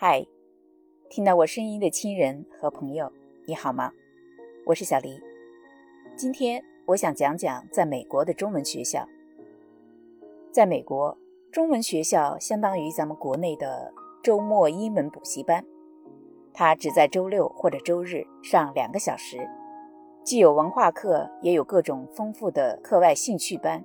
[0.00, 0.24] 嗨，
[1.10, 3.10] 听到我声音的亲人和朋友，
[3.48, 3.90] 你好吗？
[4.64, 5.20] 我是小黎。
[6.14, 9.04] 今天我想讲讲在美国的中文学校。
[10.52, 11.18] 在美国，
[11.50, 13.92] 中文学校相当于咱们国内的
[14.22, 15.64] 周末英文补习班，
[16.54, 19.50] 它只在周六或者周日上两个小时，
[20.22, 23.84] 既有文化课，也有各种丰富的课外兴趣班。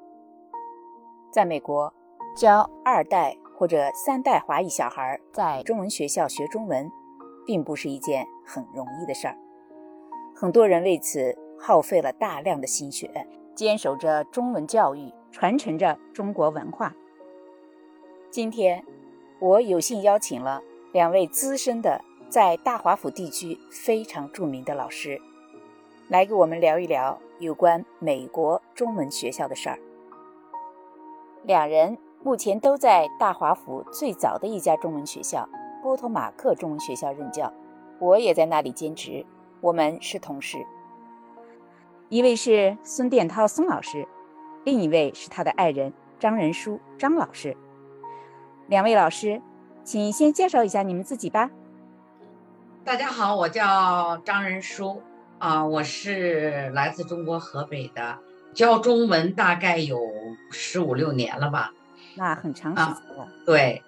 [1.32, 1.92] 在美国，
[2.38, 3.36] 教二代。
[3.56, 6.92] 或者三代华裔小孩在中文学校学中文，
[7.46, 9.38] 并不是一件很容易的事儿。
[10.36, 16.94] 很多人为此耗费了大量的心血，坚守着中文教育，传承着中国文化。
[18.32, 18.84] 今天，
[19.40, 20.62] 我有幸邀请了
[20.92, 25.22] 两位资深的在大华府地区非常著名的老师，
[26.10, 29.80] 来给我们聊一聊有关美国中文学校的事儿。
[31.44, 31.98] 两人。
[32.26, 35.48] 目前都在大华府最早的一家中文学校——
[35.84, 37.54] 波托马克中文学校任教，
[38.00, 39.26] 我也在那里兼职，
[39.60, 40.58] 我们是同事。
[42.08, 44.08] 一位是孙殿涛孙老师，
[44.64, 47.58] 另一位是他的爱人张仁书张老师。
[48.68, 49.42] 两位老师，
[49.84, 51.52] 请先介绍一下你们自己吧。
[52.86, 55.02] 大家好，我叫张仁书，
[55.40, 58.18] 啊，我是来自中国河北的，
[58.54, 60.00] 教中文大概有
[60.52, 61.74] 十五六年了吧。
[62.16, 63.82] 那很长时间了，对，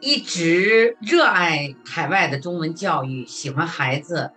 [0.00, 4.30] 一直热爱海外的中文教育，喜欢孩子。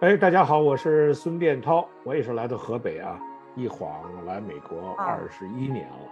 [0.00, 3.18] 哎，大家好，我是孙殿涛，我也是来到河北啊，
[3.56, 3.92] 一晃
[4.24, 6.08] 来美国二十一年了，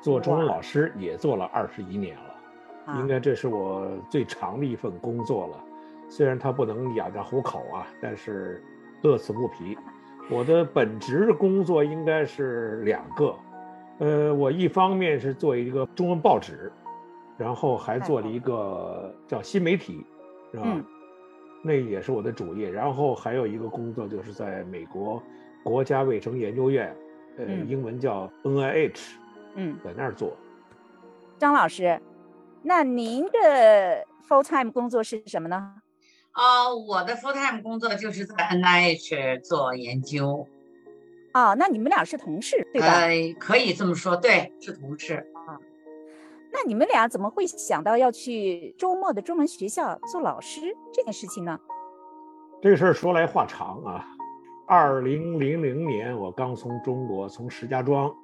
[0.00, 5.58] 做中文老师也做了二十一年了，应该这是我最长的一份工作了。
[6.08, 8.64] 虽然它不能养家糊口啊，但是
[9.02, 9.76] 乐此不疲。
[10.30, 13.34] 我的本职工作应该是两个。
[14.02, 16.72] 呃，我一方面是做一个中文报纸，
[17.38, 20.04] 然后还做了一个叫新媒体，
[20.50, 20.84] 是吧？
[21.62, 22.68] 那也是我的主业。
[22.68, 25.22] 然后还有一个工作就是在美国
[25.62, 26.92] 国家卫生研究院，
[27.38, 28.98] 呃，英文叫 NIH，
[29.54, 30.36] 嗯，在那儿做。
[31.38, 32.00] 张老师，
[32.60, 35.74] 那您的 full time 工作是什么呢？
[36.32, 40.48] 啊，我的 full time 工作就是在 NIH 做研究。
[41.34, 42.86] 哦，那你们俩是同事对吧？
[42.88, 45.14] 呃，可以这么说，对，是同事
[45.46, 45.58] 啊。
[46.52, 50.60] 那你们俩怎么会想到要去周末的中文学校做老师
[50.92, 51.58] 这件事情呢？
[52.60, 54.06] 这个事儿说来话长啊。
[54.66, 58.14] 二零零零年，我刚从中国从石家庄，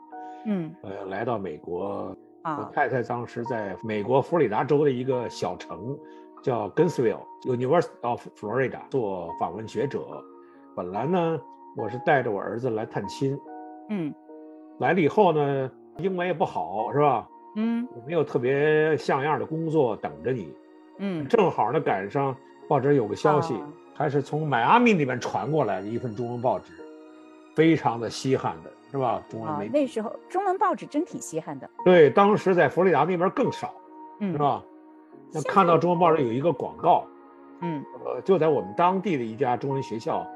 [0.44, 2.14] 嗯，呃，来到美国。
[2.42, 5.98] 啊，我太太当时在美国佛罗里达州的一个小城
[6.42, 10.22] 叫 Gainesville，University of Florida 做访问学者。
[10.76, 11.40] 本来呢。
[11.78, 13.39] 我是带着我儿子来探亲，
[13.89, 14.12] 嗯，
[14.78, 17.28] 来了以后呢，英文也不好，是吧？
[17.55, 20.53] 嗯，也没有特别像样的工作等着你，
[20.99, 22.37] 嗯，正好呢赶上
[22.69, 23.55] 报纸有个消息，
[23.94, 26.72] 还是从迈阿密那边传过来的一份中文报纸，
[27.55, 29.22] 非常的稀罕的，是吧？
[29.28, 31.71] 中文媒体那时候中文报纸真挺稀罕的。
[31.84, 33.72] 对，当时在佛罗里达那边更少，
[34.19, 34.61] 嗯，是吧？
[35.33, 37.05] 那看到中文报纸有一个广告，
[37.61, 40.27] 嗯，呃，就在我们当地的一家中文学校。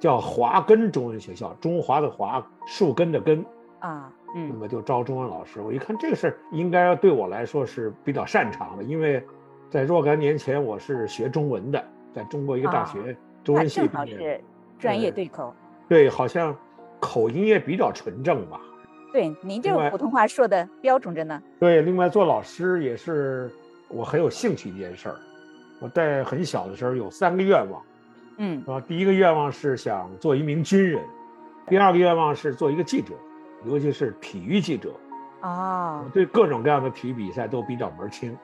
[0.00, 3.44] 叫华根中文学校，中华的华，树根的根，
[3.78, 5.60] 啊，嗯，那么就招中文老师。
[5.60, 9.24] 我一看这个事儿，应该对我来说是比较擅长的，因为
[9.70, 11.82] 在若干年前我是学中文的，
[12.14, 14.42] 在中国一个大学中文系毕业，
[14.78, 15.54] 专业对口，
[15.88, 16.54] 对，好像
[17.00, 18.60] 口音也比较纯正吧。
[19.12, 21.40] 对，您这个普通话说的标准着呢。
[21.60, 23.50] 对，另外做老师也是
[23.88, 25.16] 我很有兴趣一件事儿。
[25.80, 27.80] 我在很小的时候有三个愿望。
[28.36, 28.80] 嗯，是吧？
[28.80, 31.02] 第一个愿望是想做一名军人，
[31.66, 33.14] 第二个愿望是做一个记者，
[33.64, 34.92] 尤其是体育记者。
[35.42, 38.36] 哦，对各种各样的体育比赛都比较门清。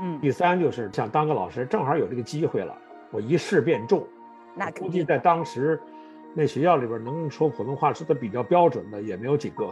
[0.00, 2.76] 嗯，第三就是想当个老师，正好有这个机会了，
[3.10, 4.06] 我一试便中。
[4.54, 5.80] 那估计在当时，
[6.34, 9.70] 那学校里边能说普通话说的比较标准的也没有几个。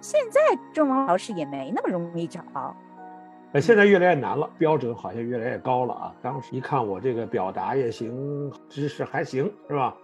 [0.00, 0.40] 现在
[0.72, 2.42] 中文老师也没那么容易找。
[3.52, 6.14] 呃，现在越来越难了，标准好像越来越高了啊！
[6.22, 9.96] 当时一看我这个表达也行，知识还行，是吧？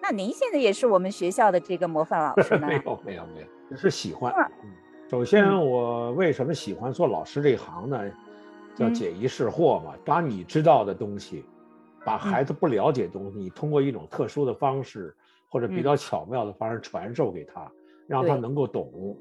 [0.00, 2.66] 那您现在也是我们学校的这个模范老师呢？
[2.66, 4.32] 没有，没有，没有，只是喜欢。
[4.62, 4.70] 嗯，
[5.10, 8.00] 首先我为什么喜欢做老师这一行呢？
[8.74, 11.44] 叫解疑释惑嘛，把你知道的东西，
[12.02, 15.14] 把孩子不了解的东西，你通过一种特殊的方式
[15.50, 17.70] 或者比较巧妙的方式传授给他，
[18.06, 19.14] 让他能够懂。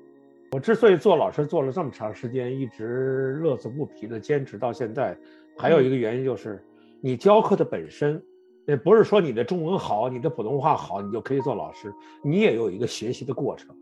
[0.56, 5.14] 我之所以做老师做了这么长时间，一直乐此不疲的坚持到现在，
[5.58, 6.64] 还有一个原因就是，
[7.02, 8.24] 你教课的本身，
[8.66, 11.94] 也不是说你的中文好，你的普通话好，你就可以做老师，
[12.24, 13.76] 你也有一个学习的过程。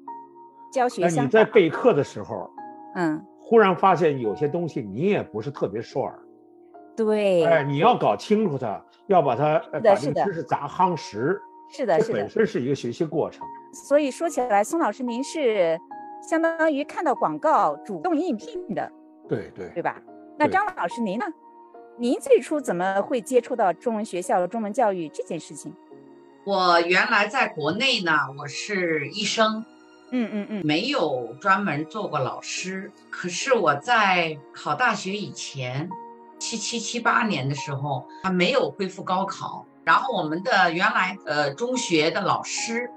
[0.71, 2.49] 教学你在备课的时候，
[2.95, 6.17] 嗯，忽然发现有些东西你也不是特别熟耳，
[6.97, 11.39] 对，哎，你要搞清楚它，要把它呃把这是的个知识砸夯实，
[11.69, 12.29] 是的，这是的本。
[12.31, 13.45] 身是一个学习过程。
[13.87, 15.79] 所以说起来，宋老师您是
[16.27, 18.91] 相当于看到广告主动应聘的，
[19.27, 20.01] 对对对吧？
[20.37, 21.25] 那张老师您呢？
[21.99, 25.71] 您最初怎么会接触到中文学校、中文教育这件事情？
[26.45, 29.63] 我原来在国内呢，我是医生，
[30.11, 32.91] 嗯嗯嗯，没有专门做过老师。
[33.11, 35.89] 可是我在考大学以前，
[36.39, 39.65] 七七七八年的时候，还没有恢复高考。
[39.85, 42.89] 然后我们的原来呃中学的老师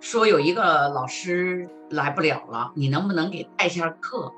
[0.00, 4.32] 说有一个老师来不了了，你能不能给带一下课？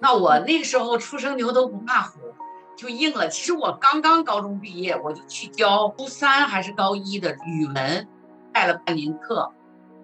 [0.00, 2.18] 那我那个时候初生牛犊不怕虎，
[2.76, 3.28] 就应了。
[3.28, 8.06] 其实我刚刚高中毕业，我就去教初三还是高一的语文，
[8.52, 9.52] 带了半年课。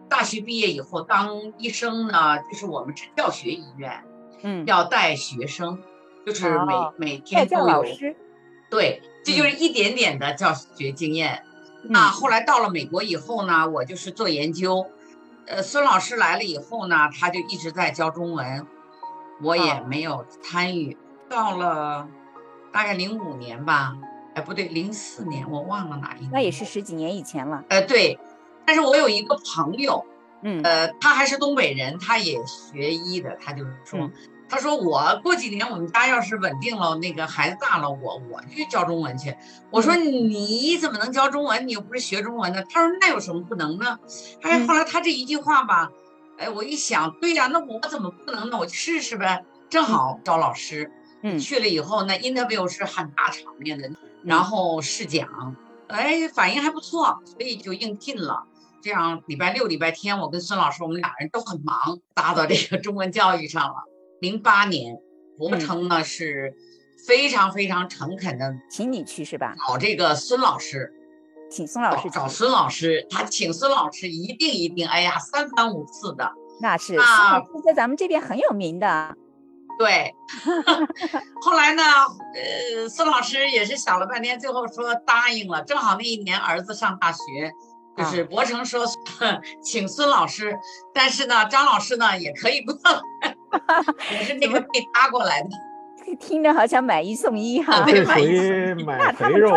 [0.09, 4.05] 大学毕业以后当医生呢，就是我们是教学医院，
[4.43, 5.83] 嗯，要带学生，
[6.25, 7.67] 就是每、哦每天都有。
[7.67, 8.17] 老师，
[8.71, 11.43] 对，这就是一点点的教学经验。
[11.45, 11.48] 嗯
[11.83, 14.87] 那后来到了美国以后呢，我就是做研究。
[15.47, 18.67] 呃，孙老师来了以后呢，他就一直在教中文，
[19.43, 20.97] 我也哦没有参与。
[21.29, 22.09] 到了
[22.73, 23.97] 大概零五年吧，
[24.35, 26.31] 哎，不对，零四年，我忘了哪一年。
[26.33, 27.65] 那也是十几年以前了。
[27.69, 28.19] 呃，对。
[28.67, 30.05] 但是我有一个朋友，
[30.43, 34.13] 嗯呃，他还是东北人，他也学医的，他就是说，嗯
[34.49, 39.37] 他说我过几年我们家要是稳定了，那个孩子大了，我我去教中文去。
[39.71, 41.69] 我说你怎么能教中文？
[41.69, 42.65] 你又不是学中文的。
[42.71, 43.99] 他说那有什么不能呢？
[44.43, 45.91] 哎，嗯后来他这一句话吧，
[46.39, 48.59] 哎，我一想，对呀、那我怎么不能呢？
[48.59, 49.45] 我去试试呗。
[49.69, 50.91] 正好找老师，
[51.23, 53.91] 嗯去了以后那，interview 是很大场面的，
[54.25, 55.55] 然后试讲，
[55.89, 58.45] 哎，反应还不错，所以就应聘了。
[58.81, 63.85] 这样礼拜六、礼拜天，我跟孙老师，我们俩人都很忙，搭到这个中文教育上了。
[64.21, 64.99] 零八年，
[65.37, 66.55] 博嗯成呢是
[67.07, 69.55] 非常非常诚恳的请你去是吧？
[69.67, 70.93] 找这个孙老师，
[71.51, 79.17] 请孙老师，找找孙老师，他请孙老师一定一定，哎呀，三番五次的，那是宋啊老师在咱们这边很有名的。
[79.79, 80.13] 对，
[81.41, 81.83] 后来呢，
[82.35, 85.63] 呃，孙老师也是想了半天，最后说答应了。
[85.63, 87.53] 正好那一年儿子上大学，
[87.97, 88.85] 就是博成说
[89.63, 90.59] 请孙老师，
[90.93, 92.75] 但是呢，张老师呢也可以过
[93.23, 93.37] 来，
[94.19, 95.49] 我是那个被搭过来的，
[96.19, 99.51] 听着好像买一送一哈、对这属于那买他们肥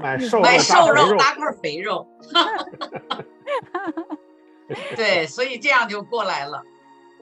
[0.00, 1.16] 买瘦肉买瘦肉肉。
[1.16, 2.06] 搭块肥肉。
[4.96, 6.62] 对，所以这样就过来了。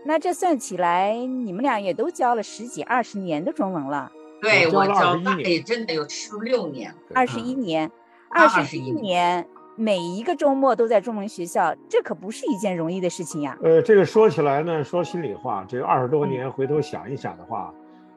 [0.04, 6.96] 那这算起来，你们俩也都教了十几二十年的中文了，对我我教了21教大年概真的有十六年了。
[7.14, 7.90] 二十一年，
[8.28, 13.58] 啊二十一21年，每一个周末都在中文学校，这可不是一件容易的事情呀。
[13.62, 17.72] 呃，这个说起来呢，说心里话，这二十多嗯年回头想一想的话，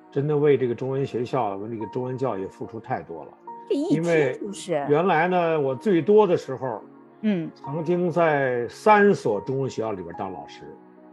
[0.09, 3.31] 真的为这个中文学校、为这个中文教育付出太多了。
[3.67, 6.81] 这一因为就是，原来呢，我最多的时候，
[7.23, 10.61] 嗯曾经在三所中文学校里边当老师，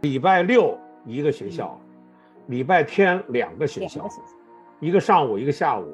[0.01, 1.77] 礼拜六一个学校，
[2.45, 4.07] 礼拜天两个，学校
[4.79, 5.93] 一个上午一个下午。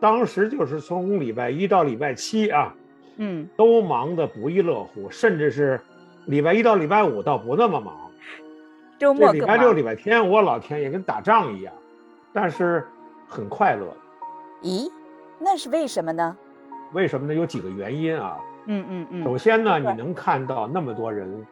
[0.00, 2.74] 当时就是从礼拜一到礼拜七啊，
[3.16, 5.80] 嗯，都忙得不亦乐乎，甚至是
[6.26, 7.94] 礼拜一到礼拜五倒不那么忙。
[8.98, 9.32] 周这末。
[9.32, 11.72] 礼拜六、礼拜天，我老天爷跟打仗一样，
[12.32, 12.86] 但是
[13.26, 13.86] 很快乐。
[14.62, 14.90] 咦，
[15.38, 16.36] 那是为什么呢？
[16.92, 17.34] 为什么呢？
[17.34, 18.38] 有几个原因啊。
[18.66, 21.46] 嗯嗯嗯首先呢，你能看到那么多人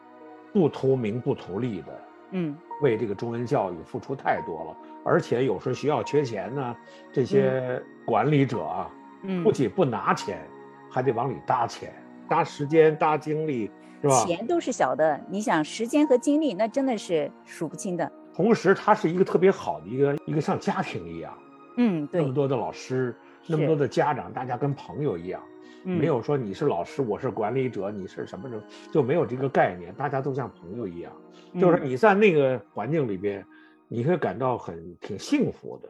[0.53, 1.87] 不图名不图利的
[2.31, 6.75] 嗯为这个中文教育付出太多了，而且有时候学校缺钱呢，
[7.11, 8.89] 这些管理者啊，
[9.23, 10.47] 嗯不，仅不拿钱，
[10.89, 11.93] 还得往里搭钱，
[12.27, 13.69] 搭时间、搭精力，
[14.01, 14.25] 是吧？
[14.25, 18.11] 钱都是小的，你想时间和精力，那真的是数不清的。
[18.33, 21.37] 同时，它是一个特别好的一个一个像家庭一样，
[21.77, 23.15] 嗯，对那么，多的老师，
[23.47, 25.41] 那么多的家长，大家跟朋友一样。
[25.85, 31.11] 嗯没有说你是老师，我是管理者，你是什么什么，就没有这个概念，大家都像朋友一样。
[31.57, 33.45] 就是嗯你在那个环境里边，
[33.87, 35.89] 你会感到很挺幸福的。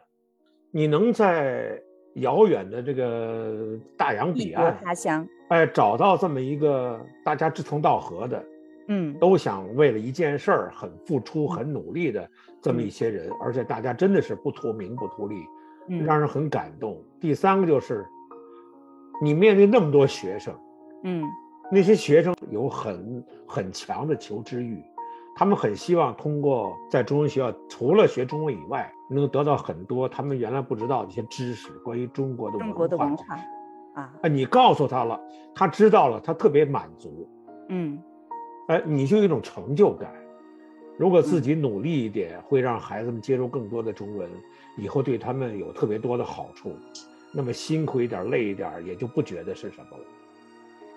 [0.69, 1.81] 你能在
[2.19, 8.45] 遥远的这个大洋彼岸，他乡，哎，找到这么一个大家志同道合的，
[8.87, 9.13] 嗯。
[9.19, 12.29] 都想为了一件事儿很付出、很努力的
[12.61, 15.35] 这么一些人，而且大家真的是不图名不图利，
[15.87, 16.03] 嗯。
[16.05, 17.01] 让人很感动。
[17.19, 18.05] 第三个就是，
[19.21, 20.53] 你面对那么多学生，
[21.03, 21.23] 嗯。
[21.71, 24.83] 那些学生有很很强的求知欲，
[25.35, 33.35] 他们很希望通过在中文学校除了学中文以外，能得到很多他们原来不知道的一些知识，关于中国的中国的文文化
[33.95, 35.19] 啊，啊，你告诉他了，
[35.53, 37.27] 他知道了，他特别满足，
[37.69, 38.01] 嗯
[38.67, 40.13] 哎，你就有一种成就感。
[40.97, 44.29] 如果自己努力一点，会让孩子们接触更多的中文，
[44.77, 46.75] 以后对他们有特别多的好处。
[47.31, 50.03] 那么辛苦一点、累一点，也就不觉得是什么了，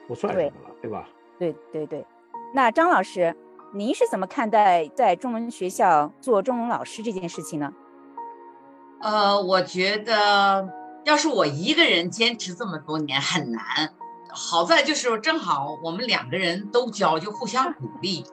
[0.09, 1.09] 不算什么了，对吧？
[1.39, 2.05] 对对对。
[2.53, 3.35] 那张老师，
[3.73, 7.73] 您是怎么看待在中文学校做中文老师这件事情呢？
[9.03, 10.69] 呃，我觉得
[11.05, 13.63] 要是我一个人坚持这么多年很难。
[14.35, 18.25] 好在就是正好我们两个人都教，就互相鼓励。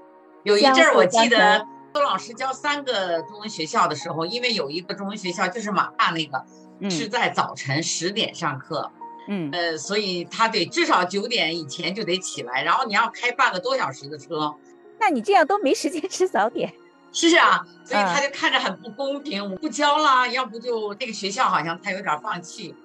[0.43, 6.45] 有一阵儿我记得周老师教三个中文学校的时候，因为有一个中文学校就是马大那个
[6.89, 8.89] 是在早晨十点上课，
[9.27, 14.55] 嗯，呃，所以他得至少九点以前就得起来，然后你要开半个多小时的车，
[14.99, 16.71] 那你这样都没时间吃早点。
[17.11, 22.75] 是啊，所以他就看着很不公平，我不教了，要不就那个学校好像他有点放弃。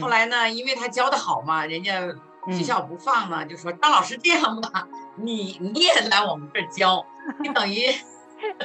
[0.00, 2.14] 后来呢，因为他教的好嘛，人家。
[2.52, 4.86] 学校不放呢，就说张老师这样吧，
[5.16, 7.02] 你你也来我们这儿教，
[7.40, 7.86] 你等于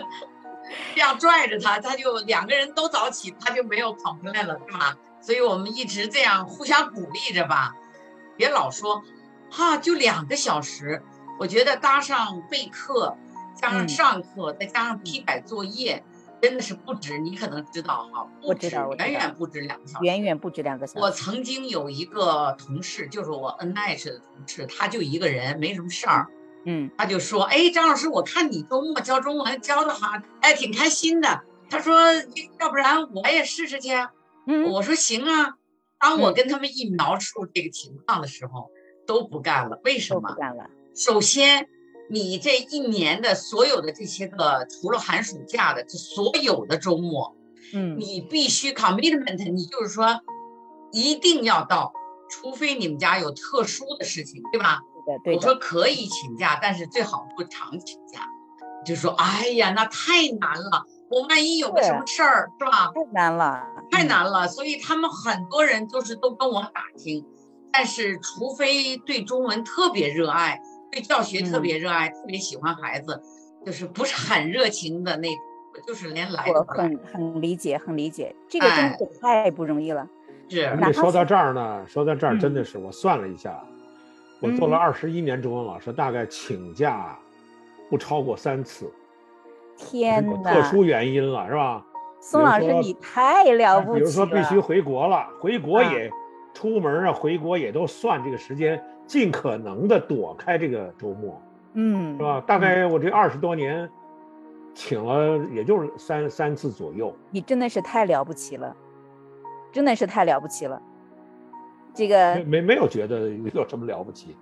[0.93, 4.97] 这样拽着他，他就两个人都早起，他就没有跑回来了，是吧？
[5.21, 7.73] 所以我们一直这样互相鼓励着吧，
[8.35, 9.01] 别老说，
[9.49, 11.01] 哈，就两个小时，
[11.39, 13.15] 我觉得搭上备课，
[13.61, 16.03] 加上上课，再加上批改作业。
[16.41, 20.99] 真的是不止，你可能知道哈，不止，远远不止两个小时，远远不止两个小时。
[21.01, 26.27] 我曾经有一个同事，就是我 NH 的同事，他就一个人，没什么事儿，
[26.65, 31.41] 嗯，他就说，哎，张老师，我看你周末教中文教的好，哎，挺开心的。
[31.69, 31.99] 他说，
[32.57, 33.89] 要不然我也试试去。
[34.47, 35.55] 嗯，我说行啊。
[35.99, 38.71] 当我跟他们一描述这个情况的时候，
[39.05, 39.81] 都不干了。
[39.83, 40.29] 为什么？
[40.29, 40.69] 不干了。
[40.95, 41.67] 首先。
[42.09, 47.35] 你这一年的所有的这些个，除了寒暑假的，这所有的周末，
[47.73, 50.19] 嗯，你必须 commitment，你就是说
[50.91, 51.93] 一定要到，
[52.29, 54.79] 除非你们家有特殊的事情，对吧？
[55.05, 58.27] 对的，对我说可以请假，但是最好不常请假。
[58.85, 62.91] 就说，哎呀，那太难了，我万一有个什么事儿，是吧？
[62.95, 63.61] 太难了，
[63.91, 64.47] 太难了。
[64.47, 67.23] 所以他们很多人就是都跟我打听，
[67.71, 70.59] 但是除非对中文特别热爱。
[70.91, 73.21] 对教学特别热爱，特别喜欢孩子，
[73.65, 75.37] 就是不是很热情的那种，
[75.85, 80.07] 就是连来我很很理解，很理解，这个真的太不容易了。
[80.49, 80.67] 是。
[80.93, 83.63] 说到这儿呢，说到这儿真的是，我算了一下，
[84.41, 87.17] 我做了二十一年中文老师，大概请假
[87.89, 88.91] 不超过三次。
[89.77, 90.53] 天哪！
[90.53, 91.85] 特殊原因了，是吧？
[92.19, 93.99] 宋老师，你太了不起了。
[93.99, 96.09] 比如说必须回国了，回国也
[96.53, 98.83] 出门啊，回国也都算这个时间。
[99.09, 101.41] 尽可能的躲开这个周末，
[101.73, 102.39] 嗯，是吧？
[102.45, 103.89] 大概我这二十多年，
[104.75, 107.11] 请了也就是三三次左右。
[107.31, 108.75] 你真的是太了不起了，
[109.71, 110.79] 真的是太了不起了。
[111.91, 114.37] 这个没没有觉得有什么了不起，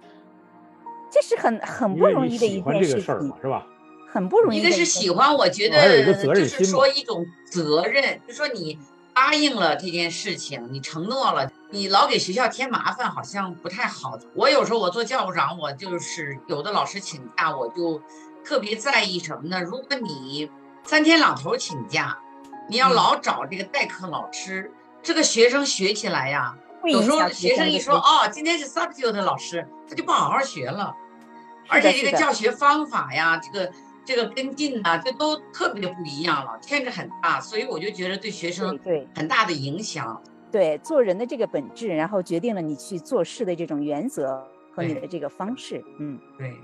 [1.10, 3.66] 这是很很不容易的一件事情，是吧？
[4.10, 4.60] 很不容易。
[4.60, 8.78] 一个是喜欢，我觉得就是说一种责任，就说你。
[9.20, 14.20] 答应了这件事情，你承诺了，你老给学校添麻烦，好像不太好。
[14.36, 18.00] 我有时候我做教务长，我就是有的老师请假，我就
[18.46, 19.60] 特别在意什么呢？
[19.60, 20.52] 如果你
[20.84, 22.20] 三天两头请假，
[22.70, 24.72] 你要老找这个代课老师，
[25.02, 30.94] 这个学生学起来呀，有时候学生一说哦，今天是 substitute 老师，他就不好好学了，
[31.68, 33.72] 而且这个教学方法呀，这个。
[34.08, 40.20] 这个跟进呢，这都特别不一样了，牵扯很大，所以我就觉得对学生对很大的影响。
[40.50, 44.42] 对做人的这个本质，然后决定了你去做事的这种原则
[44.74, 45.84] 和你的这个方式。
[46.00, 46.56] 嗯，对。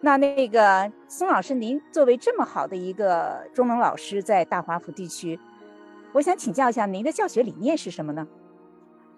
[0.00, 5.38] 那那个孙老师，您作为这么好的一个中文老师，在大华府地区，
[6.14, 8.26] 我想请教一下您的教学理念是什么呢？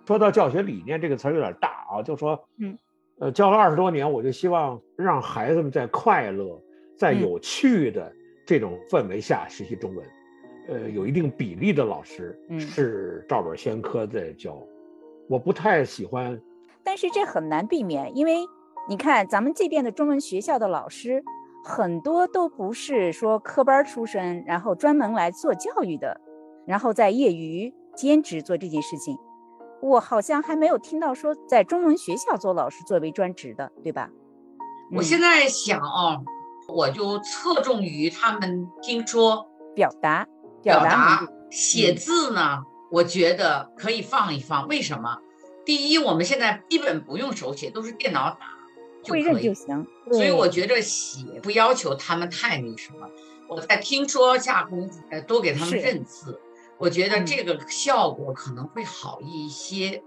[0.04, 2.76] 说到教学理念这个词儿有点大啊，就说嗯，
[3.20, 6.60] 呃，教了二十多年，我就希望让孩子们在快乐。
[6.96, 8.12] 在有趣的
[8.46, 10.06] 这种氛围下学习中文，
[10.68, 14.56] 呃，有一定比例的老师是照本宣科在教，
[15.28, 16.40] 我不太喜欢。
[16.82, 18.36] 但是这很难避免，因为
[18.88, 21.24] 你看咱们这边的中文学校的老师
[21.64, 26.20] 很多都不是说科班出身，然后专门来做教育的，
[26.66, 29.16] 然后在业余兼职做这件事情。
[29.80, 34.10] 我好像还没有听到说在中文学校做老师作为专职的，对吧？
[34.92, 36.22] 我现在想啊。
[36.68, 40.26] 我就侧重于他们听说表达
[40.62, 44.66] 表达写字呢，我觉得可以放一放。
[44.68, 45.18] 为什么？
[45.64, 48.38] 第一，我们现在基本不用手写，都是电脑打
[49.02, 49.86] 就可以就行。
[50.10, 53.08] 所以我觉得写不要求他们太那什么。
[53.48, 56.40] 我在听说下功夫，多给他们认字，
[56.78, 60.02] 我觉得这个效果可能会好一些。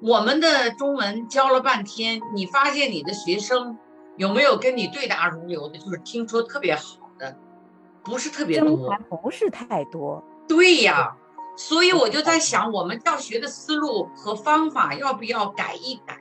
[0.00, 3.78] 我们的中文教了半天，你发现你的学生。
[4.16, 5.78] 有没有跟你对答如流的？
[5.78, 7.36] 就是听说特别好的，
[8.02, 10.22] 不是特别多，不是太多。
[10.48, 11.16] 对呀，
[11.56, 16.18] 所以我就在想，我们教学的思路和方法要不要改一改？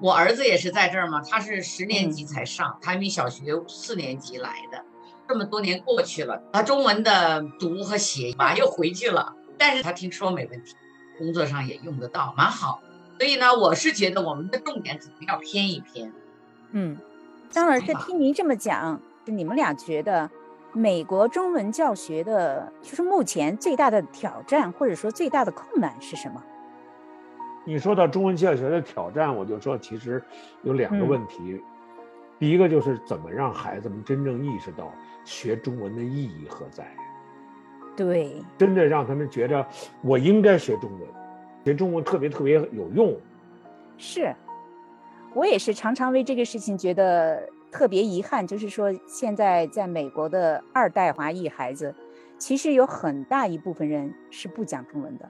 [0.00, 4.84] 我儿子也是在这儿嘛，他是十年级才上，他们小学四年级来的，
[5.28, 10.74] 这么多年过去了，他中文的读和写嘛又回去了，但是他听说没问题，
[11.18, 12.82] 工作上也用得到，蛮好。
[13.16, 16.12] 所以呢，我是觉得我们的重点可能要偏一偏。
[16.72, 16.98] 嗯，
[17.52, 20.28] 张老师听您这么讲，你们俩觉得？
[20.74, 26.42] 美国中文教学的，就是目前最大的挑战，或者说最大的困难是什么？
[27.66, 30.22] 你说到中文教学的挑战，我就说其实
[30.62, 31.60] 有两个问题。
[32.38, 34.90] 第一个就是怎么让孩子们真正意识到
[35.26, 36.90] 学中文的意义何在？
[37.94, 39.66] 对，真的让他们觉着
[40.00, 41.02] 我应该学中文，
[41.66, 43.14] 学中文特别特别有用。
[43.98, 44.34] 是，
[45.34, 47.48] 我也是常常为这个事情觉得。
[47.72, 51.94] 特别遗憾，就是说，现在在美国的二代华裔孩子，
[52.36, 55.26] 其实有很大一部分人是不讲中文的。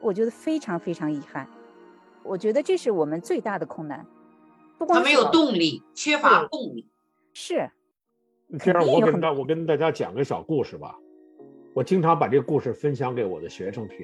[0.00, 1.48] 我觉得非常非常遗憾。
[2.24, 4.04] 我觉得这是我们最大的困难。
[4.76, 6.88] 不光他没有动力，缺乏动力。
[7.32, 7.70] 是。
[8.58, 10.96] 这样，我跟大我跟大家讲个小故事吧。
[11.74, 13.98] 我经常把这个故事分享给我的学生听。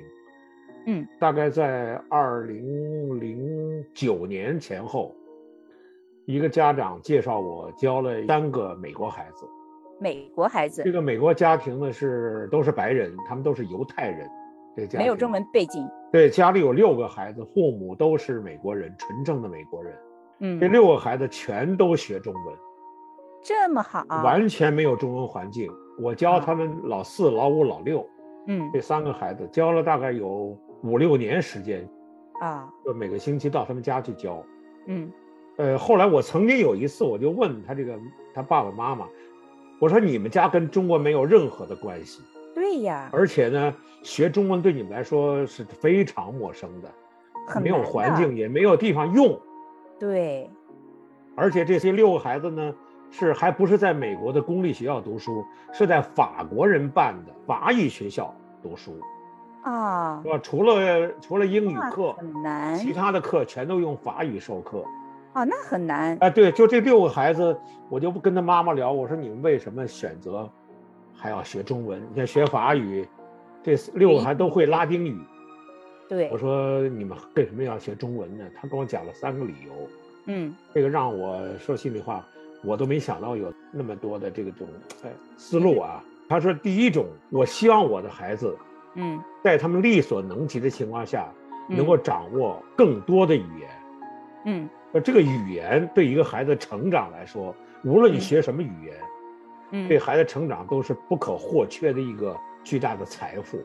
[0.87, 1.07] 嗯。
[1.21, 5.15] 大概在二零零九年前后。
[6.25, 9.45] 一个家长介绍我教了三个美国孩子，
[9.99, 10.81] 美国孩子。
[10.85, 14.31] 这个美国家庭呢是都是白人，他们都是犹太人。
[14.77, 15.85] 这家没有中文背景。
[16.13, 19.93] 对，家里有六个孩子，父母都是美国人，纯正的美国人。
[20.39, 22.55] 嗯，这六个孩子全都学中文，
[23.43, 25.69] 这么好，完全没有中文环境。
[25.99, 28.09] 我教他们老四、老五、老六，
[28.47, 31.89] 嗯，这三个孩子教了大概有五六年时间，
[32.41, 34.45] 啊，就每个星期到他们家去教，
[34.87, 35.11] 嗯。
[35.59, 37.99] 呃，后来我曾经有一次，我就问他这个
[38.35, 39.07] 他爸爸妈妈，
[39.79, 42.23] 我说你们家跟中国没有任何的关系，
[42.55, 46.91] 对呀，而且呢，学中文对你们来说是非常陌生的，
[47.61, 49.39] 没有环境，也没有地方用，
[50.01, 50.49] 对，
[51.37, 52.75] 而且这些六个孩子呢，
[53.11, 58.99] 是还不是在美国的公立学校读书，是在法国人办的法语学校读书，
[59.63, 60.39] 啊，是吧？
[60.43, 64.85] 除了除了英语课，很难，其他的课全都用法语授课。
[65.33, 66.29] 啊，那很难啊！
[66.29, 67.57] 对，就这六个孩子，
[67.89, 68.93] 我就不跟他妈妈聊。
[68.93, 70.47] 我说你们为什么选择
[71.15, 72.03] 还要学中文？
[72.11, 73.09] 你看学法语，
[73.63, 75.19] 这六个还都会拉丁语。
[76.07, 78.45] 对，我说你们为什么要学中文呢？
[78.55, 79.73] 他跟我讲了三个理由。
[80.27, 82.23] 嗯，这个让我说心里话，
[82.63, 84.69] 我都没想到有那么多的这个种
[85.03, 86.05] 哎思路啊。
[86.29, 88.55] 他说第一种，我希望我的孩子，
[88.95, 91.33] 嗯，在他们力所能及的情况下，
[91.69, 93.71] 能够掌握更多的语言。
[94.47, 94.69] 嗯。
[94.95, 98.95] 那这个语言对一个孩子成长来说，无论你学什么语言，
[99.71, 103.59] 嗯，对孩子成长都是不可或缺的一个巨大的财富。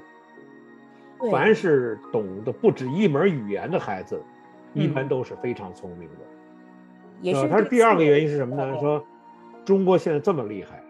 [1.32, 4.22] 凡是懂得不止一门语言的孩子，
[4.74, 6.16] 一般都是非常聪明的。
[7.22, 7.48] 也是。
[7.50, 8.80] 他第二个原因是什么呢？
[8.80, 9.04] 说
[9.66, 10.82] 中国现在这么厉害，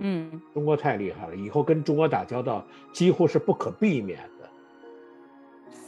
[0.00, 4.48] 嗯，中国太厉害了，以后跟中国打交道几乎是不可避免的。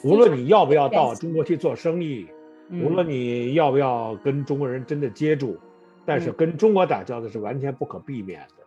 [0.05, 2.29] 无论你要不要到中国去做生意。
[2.70, 5.59] 无论你要不要跟中国人真的接触，
[6.07, 8.64] 但是跟中国打交道是完全不可避免的。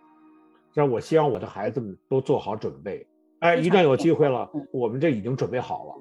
[0.76, 3.08] 让我希望我的孩子们都做好准备。
[3.40, 5.96] 哎，一旦有机会了，我们这已经准备好了。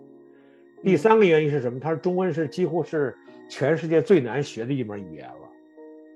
[0.83, 1.80] 第三个原因是什么？
[1.80, 3.16] 他说中文是几乎是
[3.48, 5.48] 全世界最难学的一门语言了。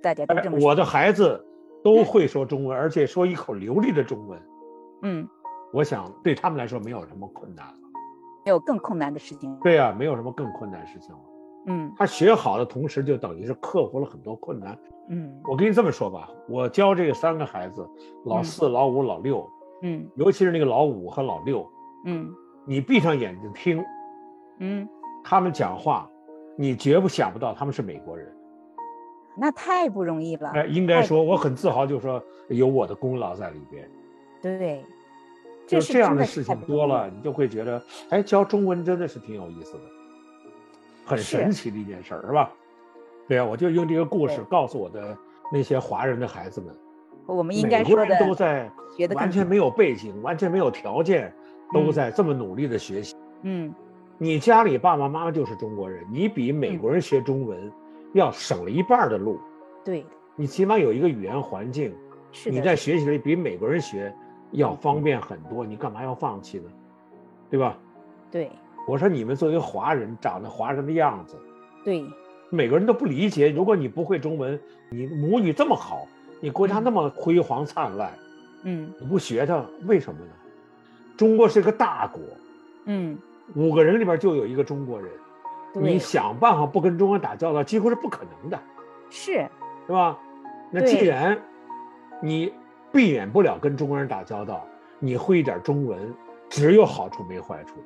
[0.02, 0.68] 大家都这么说。
[0.68, 1.42] 我的孩子
[1.82, 4.40] 都会说中文，而且说一口流利的中文。
[5.02, 5.28] 嗯，
[5.72, 7.74] 我想对他们来说没有什么困难了。
[8.44, 9.54] 没有更困难的事情。
[9.62, 11.20] 对呀，没有什么更困难的事情了。
[11.66, 14.78] 嗯，他学好的同时，就等于是克服了很多困难。
[15.10, 17.86] 嗯，我跟你这么说吧，我教这个三个孩子，
[18.24, 19.46] 老四、老五、老六，
[19.82, 21.68] 嗯，尤其是那个老五和老六，
[22.06, 22.30] 嗯，
[22.64, 23.84] 你闭上眼睛听，
[24.60, 24.88] 嗯，
[25.22, 26.08] 他们讲话，
[26.56, 28.34] 你绝不想不到他们是美国人。
[29.38, 30.50] 那太不容易了。
[30.50, 33.88] 哎，应该说我很自豪，就是说有我的功劳在里边。
[34.42, 34.84] 对，
[35.66, 39.80] 就这样的事情多了，你就会觉得，哎，教中文真的是挺有意思的。
[41.04, 42.50] 很神奇的一件事儿，是吧？
[43.26, 45.16] 对啊，我就用这个故事告诉我的
[45.52, 46.74] 那些华人的孩子们，
[47.26, 48.70] 我们应该说的都在
[49.14, 51.32] 完全没有背景、完全没有条件，
[51.72, 53.14] 都在这么努力的学习。
[53.42, 53.74] 嗯，
[54.18, 57.72] 你家里爸爸妈妈就是中国人，你比美国人学中文
[58.12, 59.38] 要省了一半的路。
[59.84, 60.04] 对，
[60.36, 61.94] 你起码有一个语言环境，
[62.46, 64.14] 你在学习里比美国人学
[64.52, 66.70] 要方便很多，你干嘛要放弃呢？
[67.50, 67.78] 对吧？
[68.30, 68.50] 对。
[68.86, 71.36] 我说你们作为华人，长得华人的样子，
[71.84, 72.02] 对，
[72.48, 73.50] 美国人都不理解。
[73.50, 74.58] 如果你不会中文，
[74.90, 76.06] 你母语这么好，
[76.40, 78.10] 你国家那么辉煌灿烂，
[78.62, 80.32] 嗯，你不学它，为什么呢？
[81.18, 82.22] 中国是个大国，
[82.86, 83.18] 嗯，
[83.54, 85.10] 五个人里边就有一个中国人，
[85.74, 88.60] 你，想办法不跟中国人打交道，几乎是不可能的，
[89.10, 89.48] 是，
[89.86, 90.18] 是吧？
[90.70, 91.40] 那既然
[92.20, 92.52] 你
[92.92, 94.66] 避免不了跟中国人打交道，
[94.98, 96.14] 你会一点中文，
[96.48, 97.76] 只有好处没坏处。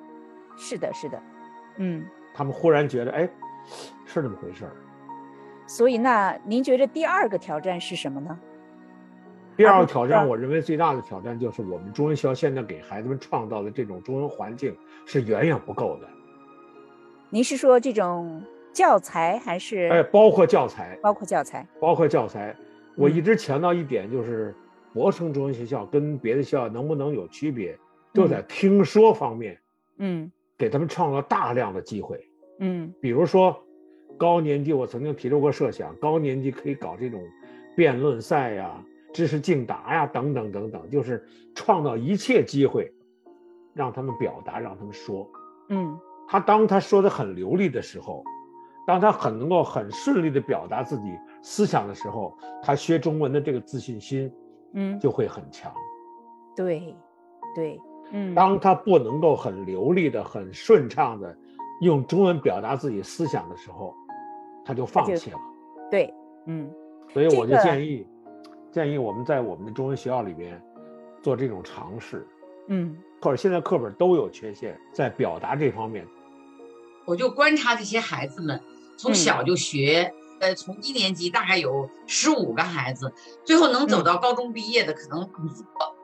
[0.57, 1.23] 是的，是的，
[1.77, 2.05] 嗯。
[2.35, 3.29] 他们忽然觉得，哎，
[4.07, 4.73] 是那么回事儿。
[5.67, 8.39] 所以，那您觉得第二个挑战是什么呢？
[9.55, 16.09] 第二个挑战，我认为最大的挑战就是我们中文学校现在给孩子们创造的这种中文环境是远远不够的。
[17.35, 18.43] 您是说这种
[18.75, 21.67] 教材，还是哎，包括教材，包括教材？
[21.81, 22.55] 包括教材，
[22.95, 24.55] 我嗯一直强调一点，就是
[24.93, 27.75] 博生中文学校跟别的学校能不能有区别，
[28.13, 29.59] 就在听说方面
[29.97, 32.21] 嗯给他们创造大量的机会。
[32.59, 33.59] 嗯比如说，
[34.19, 37.19] 高年级我曾经提出过设想，高年级可以搞这种
[37.75, 38.79] 辩论赛呀、
[39.15, 42.93] 知识竞答呀等等等等，就是创造一切机会，
[43.73, 45.27] 让他们表达，让他们说。
[45.71, 48.25] 嗯他当他说的很流利的时候，
[48.87, 54.33] 当他很能够很顺利的表达自己思想的时候，他学中文的这个自信心
[54.73, 55.73] 嗯，就会很强。
[56.57, 56.97] 对
[57.55, 57.81] 对，
[58.11, 61.37] 嗯当他不能够很流利的、很顺畅的
[61.81, 63.95] 用中文表达自己思想的时候，
[64.65, 65.39] 他就放弃了。
[65.91, 66.13] 对，
[66.47, 66.71] 嗯
[67.13, 68.07] 所以我就这个建议，
[68.71, 70.61] 建议我们在我们的中文学校里边
[71.23, 72.27] 做这种尝试。
[72.69, 76.05] 嗯或者现在课本都有缺陷，在表达这方面，
[77.05, 78.61] 我就观察这些孩子们，
[78.99, 79.15] 从嗯。
[79.15, 84.05] 小就学，呃，从一年级大概有十五个孩子，最后能走嗯。
[84.05, 85.95] 到高中毕业的可能五个。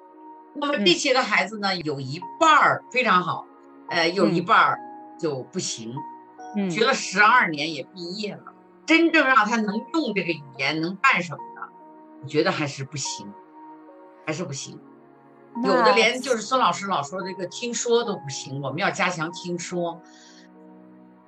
[0.54, 0.84] 那么嗯。
[0.84, 3.44] 这些个孩子呢，有一半儿非常好，
[3.88, 4.44] 呃，有一嗯。
[4.44, 4.78] 半儿
[5.18, 5.92] 就不行，
[6.54, 8.54] 嗯，学了十二年也毕业了，
[8.86, 11.68] 真正让他能用这个语言能干什么的，
[12.22, 13.32] 我觉得还是不行，
[14.24, 14.78] 还是不行。
[15.64, 20.00] 有的连就是孙老师老说这个听说都不行，我们要加强听说。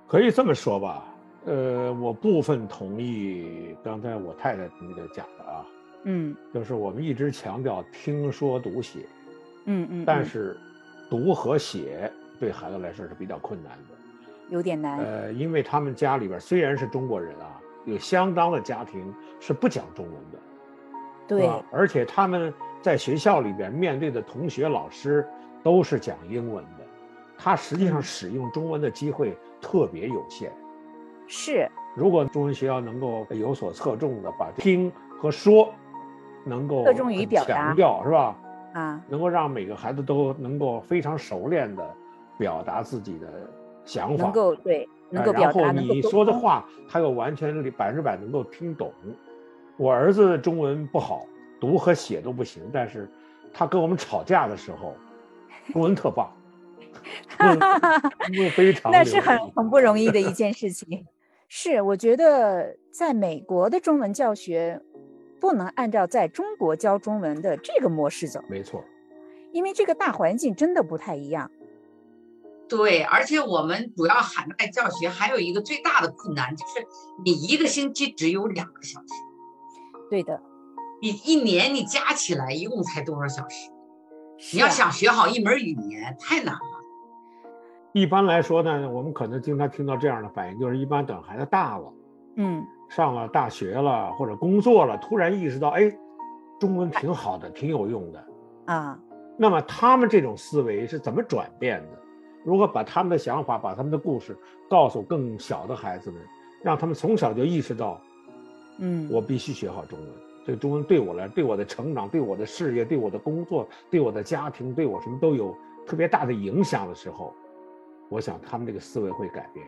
[0.06, 1.04] 可以这么说吧。
[1.46, 5.64] 呃，我部分同意刚才我太太那个讲的啊，
[6.04, 9.06] 嗯就是我们一直强调听说读写，
[9.64, 10.59] 嗯嗯，嗯但是
[11.09, 13.94] 读和写对孩子来说是比较困难的。
[14.50, 20.38] 有点难，呃，因为他们家里边虽然是中国人啊，有相当的家庭是不讲中文的，
[21.26, 21.50] 对？
[21.72, 25.26] 而且他们在学校里边面对的同学、老师
[25.62, 26.84] 都是讲英文的，
[27.36, 30.50] 他实际上嗯使用中文的机会特别有限。
[31.26, 34.90] 是，如果中文学校能够有所侧重的把听
[35.20, 35.72] 和说
[36.44, 38.36] 能够侧重于表达强调，是吧？
[38.72, 41.88] 啊，能够让每个孩子都能够非常熟练的
[42.38, 43.26] 表达自己的
[43.84, 48.92] 想法，能够对能哎够表达，然后你说的话，他又完全百分之百能够听懂。
[49.76, 51.24] 我儿子中文不好，
[51.60, 53.08] 读和写都不行，但是
[53.52, 54.96] 他跟我们吵架的时候，
[55.72, 56.32] 中文特棒，
[57.38, 61.06] 中文中文非 常那是很很不容易的一件事情。
[61.48, 64.80] 是，我觉得在美国的中文教学
[65.40, 68.84] 不能按照在中国教中文的这个模式走，没错。
[69.52, 71.50] 因为这个大环境真的不太一样。
[72.68, 76.86] 对，而且我们主要海外教学还有一个最大的困难，就是
[77.24, 79.06] 你一个星期只有两个小时，
[80.08, 80.40] 对的，
[81.02, 83.70] 你一年你加起来一共才多少小时？
[84.52, 86.60] 你要想学好一门语言，太难了。
[87.92, 91.92] 一般来说呢，我们可能经常听到这样的反应，就是一般等孩子大了，
[92.36, 95.90] 嗯，上了大学了或者工作了，突然意识到，哎，
[96.58, 98.26] 中文挺好的，挺有用的。
[98.66, 98.98] 啊，
[99.38, 101.98] 那么他们这种思维是怎么转变的？
[102.44, 104.36] 如何把他们的想法、把他们的故事
[104.68, 106.22] 告诉更小的孩子们，
[106.62, 108.00] 让他们从小就意识到，
[108.78, 110.08] 嗯，我必须学好中文。
[110.44, 115.55] 这个中文对我来，对我的成长、对我的事业、对我的工作、对我的家庭、对我什么都有
[115.87, 117.35] 特别大的影响的时候，
[118.09, 119.66] 我想他们这个思维会改变。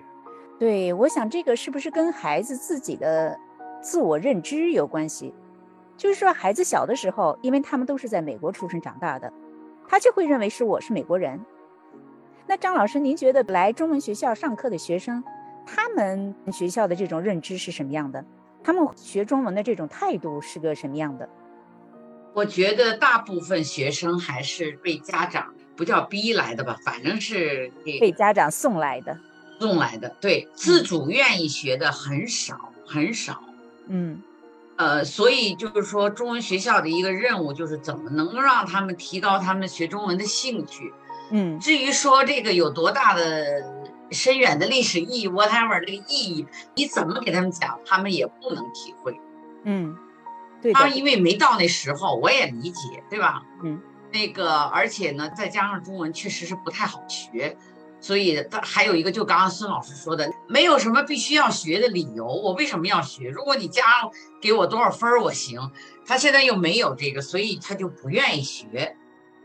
[0.58, 3.38] 对，我想这个是不是跟孩子自己的
[3.82, 5.34] 自我认知有关系？
[5.96, 9.32] 就是说，孩子小的时候，因为他们都是在美国出生长大的，
[9.86, 11.38] 他就会认为是我是美国人。
[12.46, 15.22] 那张老师，您觉得来中文学校上课的学生，
[15.66, 18.24] 他们学校的这种认知是什么样的？
[18.64, 21.28] 他们学中文的这种态度是个什么样的？
[22.34, 29.18] 我觉得大部分学生还是被家长不叫逼来的吧，反正是给被家长送来的？
[29.60, 30.08] 送来的。
[30.20, 33.42] 对，自主愿意学的很少很少。
[33.88, 34.22] 嗯
[34.76, 40.92] 呃，所以就是说，中文学校的一个任务就是怎么能够让他们提高他们学中文的兴趣。
[41.30, 43.62] 嗯至于说这个有多大的
[44.12, 49.18] 深远的历史意义，whatever 这个意义，你怎么给他们讲，他们也不能体会。
[49.64, 49.96] 嗯，
[50.60, 53.42] 对的他，因为没到那时候，我也理解，对吧？
[53.62, 53.80] 嗯，
[54.12, 57.56] 那个，而且呢，再加上中文确实是不太好学，
[58.00, 62.26] 所以他还有一个，就刚刚孙老师说的，没有什么必须要学的理由。
[62.26, 63.28] 我为什么要学？
[63.28, 63.82] 如果你加
[64.40, 65.70] 给我多少分儿，我行。
[66.04, 68.96] 他现在又没有这个，所以他就不愿意学。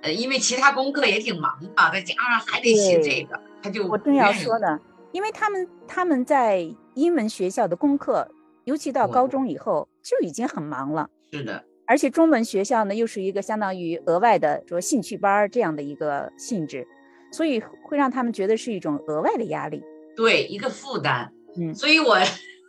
[0.01, 4.79] 呃，因为其他功课也挺忙的，再加上还得写这个，他就我正要说呢，
[5.11, 8.27] 因为他们他们在英文学校的功课，
[8.65, 11.09] 尤其到高中以后就已经很忙了。
[11.31, 16.87] 是的，而且中文学校呢，又是一个相当于额外的说兴趣班这样的一个性质，
[17.31, 19.83] 所以会让他们觉得是一种额外的压力，
[20.15, 21.31] 对，一个负担。
[21.59, 22.17] 嗯，所以我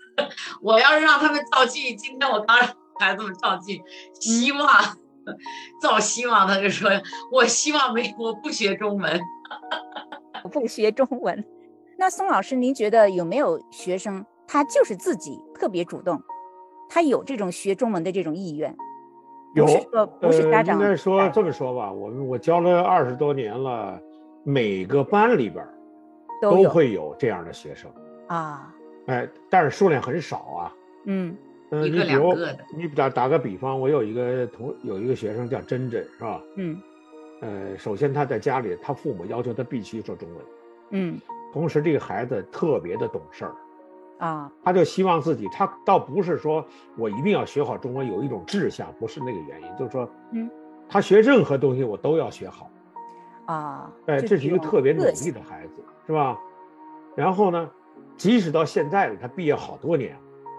[0.63, 3.83] 我要是让他们造句，今天我刚让孩子们造句，
[4.21, 4.69] 希望。
[5.83, 6.91] 造希望，他就说
[7.31, 9.21] ：“我希望没，我不学中文，
[10.08, 10.08] 我
[10.45, 11.45] 不学中文。”
[11.99, 16.23] 那宋老师，您觉得有没有学生他就是自己特别主动，
[16.89, 18.77] 他有这种学中文的这种意愿？
[19.55, 19.67] 有，
[20.21, 20.79] 不是家长。
[20.79, 24.01] 应该说这么说吧，我们我教了二十多年了，
[24.45, 25.67] 每个班里边
[26.41, 27.91] 都会有这样的学生
[28.29, 28.75] 啊。
[29.07, 30.75] 哎，但是数量很少啊。
[31.07, 31.37] 嗯。
[31.71, 32.35] 嗯，你比如
[32.75, 36.41] 你打打个比方，我有一个同有一个学生叫珍珍，是吧？
[36.57, 36.81] 嗯，
[37.41, 40.45] 呃，首先他在家里，他父母要求他必须说中文。
[40.91, 41.21] 嗯，
[41.53, 43.55] 同时这个孩子特别的懂事儿，
[44.19, 46.65] 啊，他就希望自己，他倒不是说
[46.97, 50.51] 我一定要学好中文，有一种志向，不是那个原因，就是说，嗯，
[50.89, 52.71] 他学任何东西我都要学好。
[53.47, 55.73] 啊，哎，这是一个特别努力的孩子，
[56.07, 56.39] 是吧？
[57.15, 57.71] 然后呢，
[58.17, 60.17] 即使到现在了，他毕业好多年，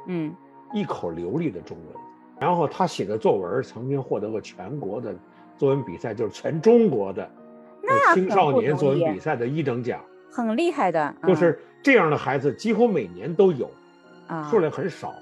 [0.08, 0.36] 嗯。
[0.72, 1.96] 一口流利的中文，
[2.40, 5.16] 然后他写的作文曾经获得过全国的
[5.60, 7.30] 作文比赛，就是全中国的
[8.14, 10.00] 青少年作文比赛的一等奖，
[10.32, 11.14] 很厉害的。
[11.28, 13.70] 就是这样的孩子几乎每年都有，
[14.28, 15.14] 啊，数量很少。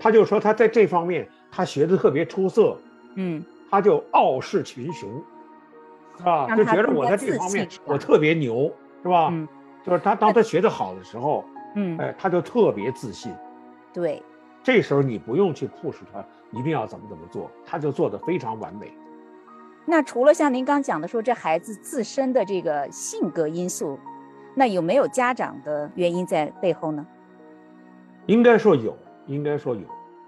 [0.00, 2.76] 他就说他在这方面他学的特别出色，
[3.14, 5.08] 嗯，他就傲视群雄，
[6.18, 6.56] 是吧？
[6.56, 9.28] 就觉得我在这方面我特别牛，是吧？
[9.30, 9.46] 嗯，
[9.86, 11.44] 就是他当他学的好的时候，
[11.76, 13.32] 嗯，哎，他就特别自信，
[13.92, 14.20] 对。
[14.60, 18.92] 这时候你不用去 push 他，一定要怎么怎么做，他就做得非常完美。
[19.90, 23.98] 那除了像您刚讲的说这孩子自身的这个性格因素，
[24.54, 27.06] 那有没有家长的原因在背后呢？
[28.26, 28.94] 应该说有，
[29.26, 29.80] 应该说有。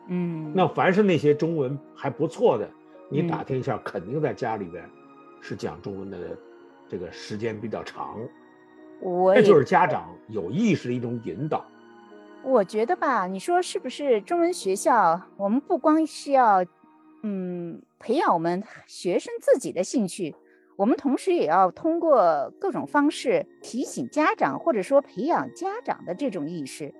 [0.06, 2.66] 嗯，那凡是那些中文还不错的，
[3.10, 4.82] 你打听一下，肯定在家里边
[5.42, 6.16] 是讲中文的
[6.88, 8.16] 这个时间比较长。
[9.02, 11.62] 我这就是家长有意识的一种引导。
[12.42, 14.22] 我觉得吧，你说是不是？
[14.22, 16.64] 中文学校，我们不光是要，
[17.22, 20.34] 嗯，培养我们学生自己的兴趣，
[20.76, 26.94] 我们同时也要通过各种方式提醒家长，或者说培养家长的这种意识，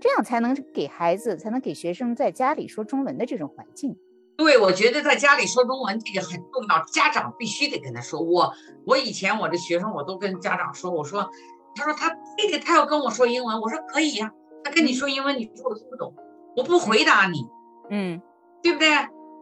[0.00, 3.96] 这样才能给孩子，才能给学生在家里说中文的这种环境。
[4.36, 8.20] 对，我觉得在家里说中文这个很重要，家长必须得跟他说。
[8.20, 8.52] 我
[8.86, 11.30] 我以前我的学生我都跟家长说，我说，
[11.74, 14.32] 他说他非得他要跟我说英文，我说可以呀。
[14.62, 16.14] 他跟你说英文，你说我听不懂，
[16.56, 17.46] 我不回答你，
[17.88, 18.20] 嗯，
[18.62, 18.88] 对不对？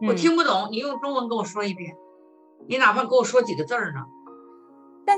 [0.01, 1.95] 我听不懂，你用中文跟我说一遍，
[2.67, 4.01] 你哪怕给我说几个字儿呢？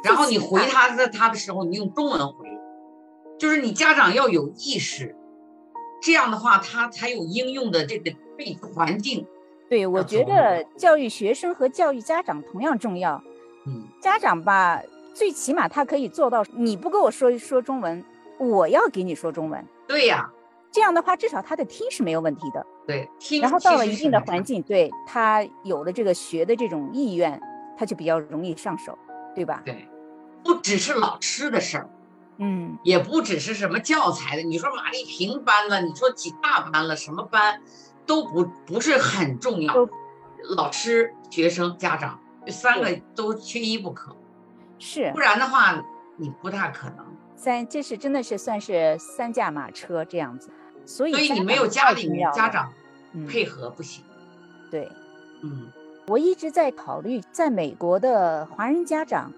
[0.04, 2.48] 然后你回他的他的时候，你用中文回，
[3.40, 5.16] 就是你家长要有意识，
[6.02, 9.26] 这样的话他才有应用的这个背环境。
[9.70, 13.22] 对，我觉得教育学生和教育家长同样重要。
[13.66, 14.82] 嗯，家长吧，
[15.14, 18.04] 最起码他可以做到，你不跟我说说中文，
[18.38, 19.66] 我要给你说中文。
[19.88, 20.32] 对呀，
[20.78, 22.64] 这样的话，至少他的听是没有问题的。
[22.86, 23.42] 对，听。
[23.42, 27.42] 然后到了一定的环境，对他有了这个学的这种意愿，
[27.76, 28.96] 他就比较容易上手，
[29.34, 29.64] 对吧？
[29.66, 29.90] 对，
[30.44, 31.90] 不只是老师的事儿，
[32.38, 34.44] 嗯，也不只是什么教材的。
[34.44, 37.60] 你说马丽萍班了，你说几大班了，什么班，
[38.06, 39.74] 都不不是很重要。
[40.56, 44.16] 老师、学生、家长这三个都缺一不可，
[44.78, 45.84] 是，不然的话，
[46.18, 47.04] 你不大可能。
[47.36, 50.52] 三，这是真的是算是三驾马车这样子，
[50.88, 52.74] 所以所以你没有家里面家长
[53.30, 54.04] 配合不行。
[54.72, 54.90] 对，
[55.44, 55.68] 嗯，
[56.08, 59.32] 我一直在考虑，在美国的华人家长，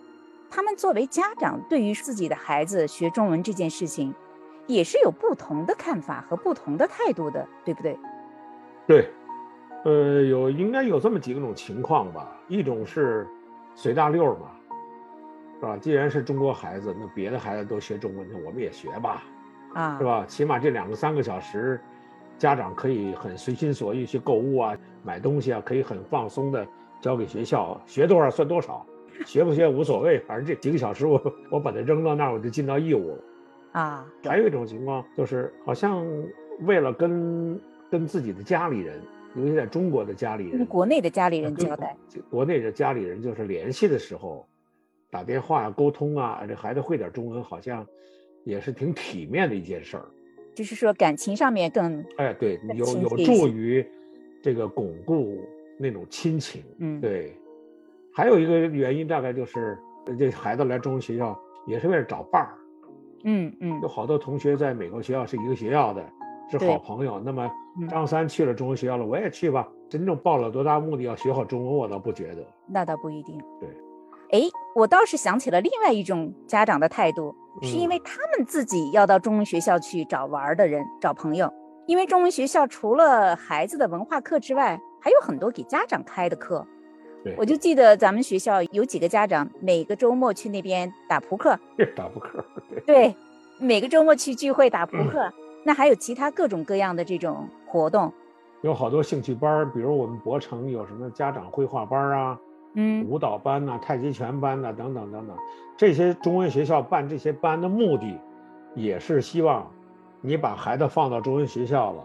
[0.49, 4.13] 他们作为家长，对于自己的孩子学中文这件事情，
[4.67, 7.97] 也是有不同的看法和不同的态度的，对不对？
[8.87, 9.09] 对，
[9.83, 13.27] 呃，有应该有这么几种情况吧，一种是
[13.75, 14.51] 随大溜嘛。
[15.59, 15.75] 是吧？
[15.75, 19.23] 既然是中国孩子，那别的孩子都学中文，那我们也学吧，
[19.73, 20.25] 啊，是吧？
[20.27, 21.79] 起码这两个三个小时，
[22.37, 26.65] 家长可以很随心所欲去购物啊，买东西啊，可以很放松的
[27.01, 28.85] 交给学校，学多少算多少，
[29.25, 33.23] 学不学无所谓，反正这几个小时我 我把它扔到那儿，我就尽到义务了，
[33.73, 34.05] 啊。
[34.23, 36.05] 还有一种情况就是，好像
[36.61, 37.59] 为了跟
[37.91, 39.01] 跟自己的家里人，
[39.35, 41.95] 尤其在中国的家里人，国内的家里人交代，
[42.29, 44.45] 国内的家里人就是联系的时候。
[45.11, 47.83] 打电话沟通啊，这孩子会点中文，好像
[48.43, 50.05] 也是挺体面的一件事儿。
[50.55, 53.85] 就是说感情上面更哎，对，有有助于
[54.41, 55.39] 这个巩固
[55.77, 56.61] 那种亲情。
[56.79, 57.33] 嗯对，
[58.13, 62.57] 还有一个原因大概就是呃这孩子来中文学校也是为了找伴儿，
[63.23, 66.03] 嗯嗯有好多同学在美国学校是一个学校的，
[66.51, 67.21] 是好朋友。
[67.23, 67.49] 那么
[67.79, 69.67] 嗯张三去了中文学校了，我也去吧。
[69.87, 72.45] 真正抱了多大目的要学好中文，我倒不觉得。
[72.67, 73.37] 那倒不一定。
[73.59, 73.69] 对，
[74.31, 81.51] 哎，我倒是想起了另外一种家长的态度，是因嗯为他们自己要到中文学校去找玩儿的人、找朋友。
[81.87, 86.65] 因为中文学校除了孩子的文化课之外，还有很多给家长开的课。
[87.23, 91.59] 对我就记得咱们学校有几个家长每个周末去那边打扑克，
[91.95, 92.45] 打扑克，
[92.85, 93.13] 对，
[93.57, 95.33] 每个周末去聚会打扑嗯克。
[95.65, 98.13] 那还有其他各种各样的这种活动，
[98.61, 102.39] 有好多兴趣班，比如我们博城有什么家长绘画班啊，
[102.73, 105.37] 嗯舞蹈班呐、太极拳班呐、等等等等，
[105.75, 108.19] 这些中文学校办这些班的目的，
[108.75, 109.69] 也是希望
[110.21, 112.03] 你把孩子放到中文学校了，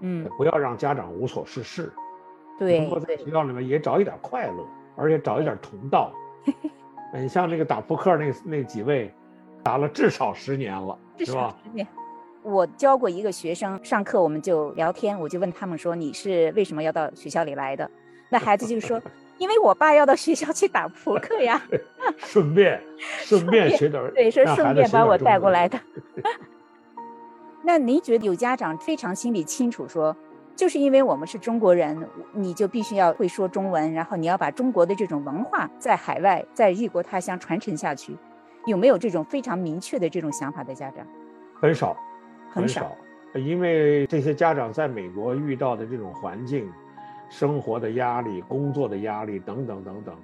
[0.00, 1.92] 嗯，不要让家长无所事事，
[2.58, 4.64] 对能够在学校里面也找一点快乐，
[4.96, 6.12] 而且找一点同道。
[7.14, 9.12] 你像那个打扑克那那几位，
[9.62, 11.56] 打了至少十年了，至少是吧？
[11.64, 11.86] 十年。
[12.42, 17.88] 我教过一个学生，上课我们就聊天，我就问他们说：“你是为什么要到学校里来的？”
[18.30, 19.00] 那孩子就说
[19.42, 21.60] ：“因为我爸要到学校去打扑克呀。
[22.18, 25.78] 顺便顺便学点儿，”对，说让孩子顺便把我带过来的。
[27.64, 30.16] 那您觉得有家长非常心里清楚说，
[30.54, 38.16] 就是因为我们是中国人，你就必须要会说中文，然后你要把中国的这种文化在海外、在异国他乡传承下去，
[38.66, 41.06] 有没有这种非常明确的这种想法的家长？
[41.60, 41.96] 很少，
[42.50, 42.80] 很少
[43.32, 46.68] 少，因为这些家长在美国遇到的这种环境、
[47.32, 50.14] 生活的压力、工作的压力等等等等，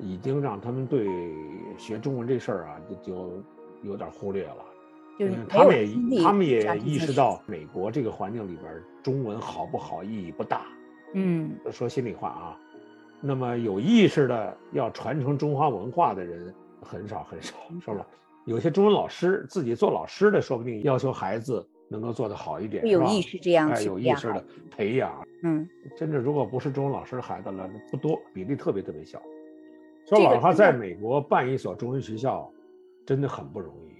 [0.00, 1.06] 已经让他们对
[1.78, 3.42] 学中文这事儿啊，就就
[3.84, 4.56] 有点忽略了。
[5.16, 10.62] 就是没嗯他们也他们也意识到美国这个环境里边，中文好不好意义不大。
[11.14, 12.58] 嗯说心里话啊，
[13.20, 18.04] 那么有意识的要传承中华文化的人很少很少，是吧？
[18.46, 25.12] 有些中文老师自己做老师的，说不定要求孩子能够做得好一点，有意识这样哎，去有意识的培养。
[25.44, 29.20] 嗯，真的，如果不是中文老师的孩子了，不多，比例特别特别小。
[30.06, 32.50] 说老实话，在美国办一所中文学校，
[33.04, 33.92] 真的很不容易。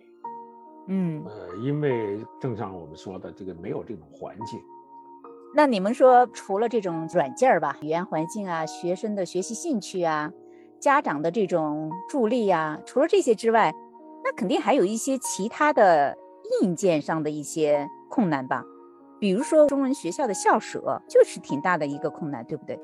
[0.88, 4.58] 嗯，呃，因为正像我们说的，这个没有这种环境。
[5.54, 10.32] 那你们说除了这种软件儿吧，语言环境啊，学生的学习兴趣啊，
[10.80, 13.72] 家长的这种助力啊、除了这些之外，
[14.24, 16.16] 那肯定还有一些其他的
[16.60, 18.64] 硬件上的一些困难吧。
[19.20, 22.78] 比如说中文学校的校舍就是挺大的一个困难，对不对？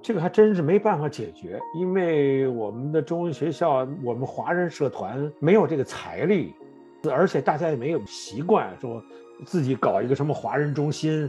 [0.00, 6.54] 这个还真是没办法解决，因为我们的中文学校，我们华人社团没有这个财力，
[7.10, 9.02] 而且大家也没有习惯说
[9.44, 11.28] 自己搞一个什么华人中心，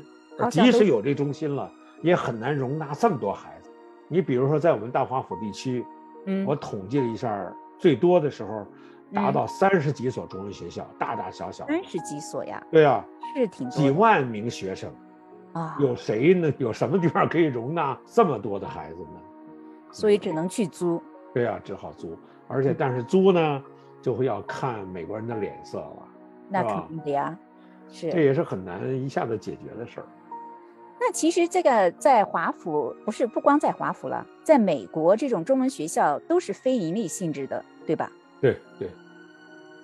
[0.51, 1.71] 即使有这中心了，
[2.03, 3.71] 也很难容纳这么多孩子。
[4.07, 5.83] 你比如说，在我们大华府地区，
[6.25, 8.67] 嗯我统计了一下，最多的时候
[9.13, 11.65] 达嗯到三十几所中文学校，大大小小。
[11.67, 13.03] 三十几所呀，对啊，
[13.35, 14.91] 是挺几万名学生，
[15.53, 16.51] 啊，有谁呢？
[16.57, 19.19] 有什么地方可以容纳这么多的孩子呢？
[19.91, 21.01] 所以只能去租。
[21.33, 22.17] 对啊，只好租，
[22.47, 23.63] 而且但是租呢，
[24.01, 26.07] 就会要看美国人的脸色了，
[26.47, 27.37] 那肯定的呀，
[27.89, 28.11] 是。
[28.11, 30.05] 这也是很难一下子解决的事儿。
[30.99, 38.11] 那其实这个在华府不是不光在华府了，在美国这种中文学校都是非盈利性质的，对吧？
[38.41, 38.89] 对对，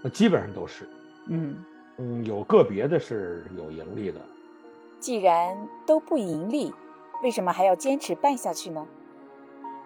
[0.02, 0.88] 那基本上都是，
[1.28, 1.56] 嗯，
[1.98, 4.20] 嗯，有个别的是有盈利的，
[5.00, 6.74] 既然都不盈利，
[7.22, 8.86] 为什么还要坚持办下去呢？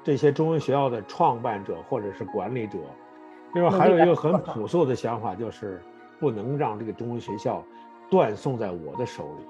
[0.04, 2.78] 这些中文学校的创办者或者是管理者，
[3.54, 5.82] 另外还有一个很朴素的想法，就是
[6.20, 7.64] 不能让这个中文学校
[8.10, 9.46] 断送在我的手里。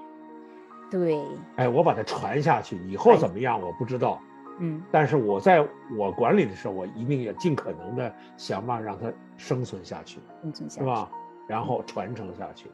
[0.90, 1.22] 对，
[1.56, 4.20] 哎，我把它传下去，以后怎么样我不知道，
[4.58, 10.80] 嗯，但是我在我管理的时候，我一定要尽可能的想办法让它生存下去，生存下去。
[10.80, 11.10] 是吧？
[11.48, 12.68] 然后传承下去，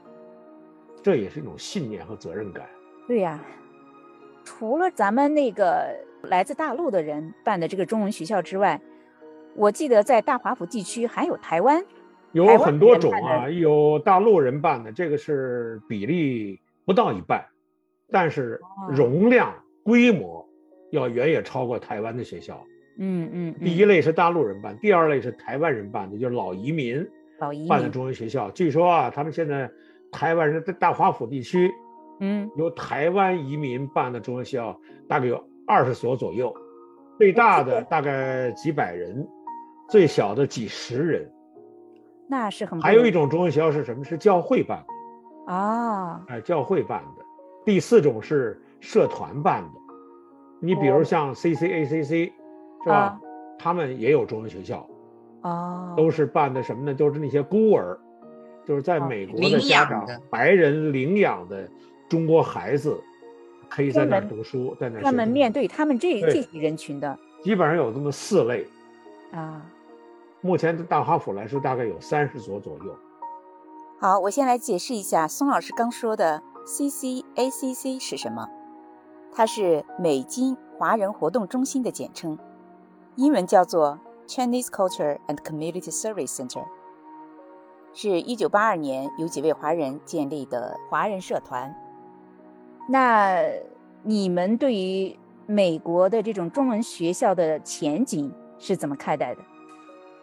[1.02, 2.66] 这也是一种信念和责任感。
[3.08, 3.40] 对呀、
[4.44, 8.80] 除了咱们那个来自大陆的人办的这个中文学校之外，
[9.54, 11.82] 我记得在大华府地区还有台湾，
[12.32, 17.46] 有很多种啊，有大陆人办的，这个是比例不到一半，
[18.10, 20.45] 但是哦容量、规模
[20.90, 22.64] 要远远超过台湾的学校。
[22.98, 27.06] 嗯嗯，第一类是大陆人办，第二类是台湾人办的，就是老移民
[27.38, 28.50] 老移办的，中文学校。
[28.52, 29.70] 据说啊，他们现在
[30.10, 31.70] 台湾人在大华府地区
[32.20, 36.54] 嗯，由台湾移民办的中文学校大概有二十所左右，
[37.18, 39.28] 最大的大概几百人，
[39.90, 41.30] 最小的几十人。
[42.26, 42.80] 那是很。
[42.80, 44.02] 还有一种中文学校是什么？
[44.02, 45.52] 是教会办的。
[45.52, 47.22] 啊，哎，教会办的。
[47.66, 49.85] 第四种是社团办的。
[50.60, 52.32] 你比如像 CCACC，
[52.84, 53.18] 是吧？
[53.58, 54.86] 他们也有中文学校。
[55.42, 55.94] 哦。
[55.96, 56.94] 都是办的什么呢？
[56.94, 57.98] 就是那些孤儿，
[58.64, 61.68] 就是在美国的家长，白人领养的
[62.08, 63.00] 中国孩子，
[63.68, 67.18] 可以在那读书，在那专门面对他们这这些人群的。
[67.42, 68.66] 基本上有这么四类。
[69.32, 69.64] 啊。
[70.42, 72.96] 目前大哈佛来说，大概有三十所左右。
[73.98, 78.46] 好，我先来解释一下孙老师刚说的 CCACC 是什么。
[79.36, 82.38] 它是美金华人活动中心的简称，
[83.16, 86.64] 英文叫做 Chinese Culture and Community Service Center，
[87.92, 91.74] 是一九八二年由几位华人建立的华人社团。
[92.88, 93.42] 那
[94.02, 95.14] 你们对于
[95.44, 99.42] 美国的这种中文学校的前景是怎么看待的？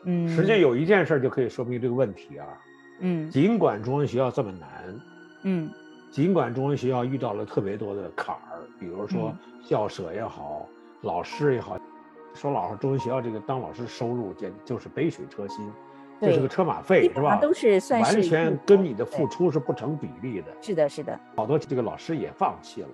[0.06, 2.48] 嗯，实际有一件事就可以说明这个问题啊。
[3.00, 5.00] 嗯，尽管中文学校这么难，
[5.44, 5.70] 嗯，
[6.14, 10.68] 尽管中文学校遇到了特别多的坎儿，比如说校舍也好，
[11.02, 11.76] 老师也好，
[12.36, 15.68] 说老实，中文学校这个当老师收入简就是杯水车薪，
[16.22, 17.40] 这是个车马费是吧？
[17.42, 20.56] 都是算是完全跟你的付出是不成比例的。
[20.62, 22.90] 是的，是的，好多这个老师也放弃了。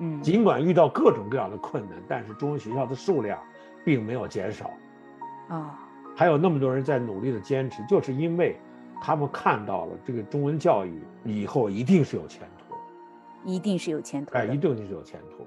[0.00, 3.38] 嗯，尽管遇到各种各样的困难，但是中文学校的数量
[3.82, 4.70] 并没有减少。
[5.48, 5.88] 啊。
[6.14, 8.58] 还有那么多人在努力的坚持，就是因为
[9.04, 12.76] 他们看到了这个中文教育以后一定是有前途，
[13.44, 15.44] 一定是有前途，哎，一定是有前途。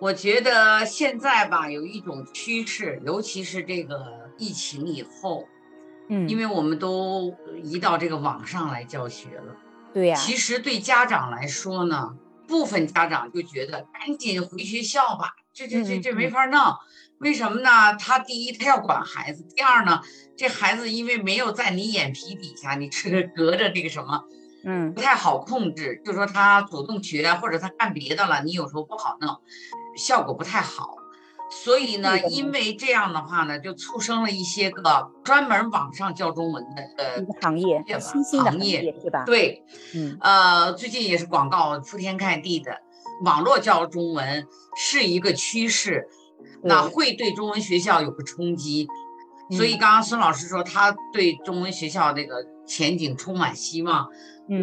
[0.00, 5.48] 我觉得现在吧，有一种趋势，尤其是这个疫情以后，
[6.08, 9.56] 嗯，因为我们都移到这个网上来教学了，
[9.92, 10.14] 对呀。
[10.14, 12.16] 其实对家长来说呢，
[12.46, 16.60] 部分家长就觉得赶紧回学校吧，这这这这没法弄。
[17.18, 17.96] 为什么呢？
[17.96, 20.02] 他第一，他要管孩子；第二呢，
[20.36, 24.24] 这孩子因为没有在你眼皮底下，你这个隔着这个什么，
[24.64, 26.02] 嗯，不太好控制。
[26.04, 29.34] 就说他主动学或者他干别的了，你有时候不好弄，
[29.96, 30.98] 效果不太好。
[31.48, 39.24] 所以呢，因为这样的话呢，就促生了一些个专门网上教中文的呃行业，新兴的行业是吧？
[39.24, 42.82] 对，嗯，呃，最近也是广告铺天盖地的，
[43.22, 44.46] 网络教中文
[44.76, 46.08] 是一个趋势。
[46.62, 48.88] 那会对中文学校有个冲击，
[49.50, 54.08] 所以刚刚孙老师说他对中文学校那个前景充满希望，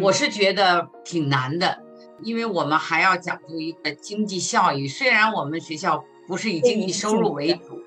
[0.02, 1.82] 我是觉得挺难的，
[2.22, 4.86] 因为我们还要讲究一个经济效益。
[4.86, 7.80] 虽然我们学校不是以经济收入为主，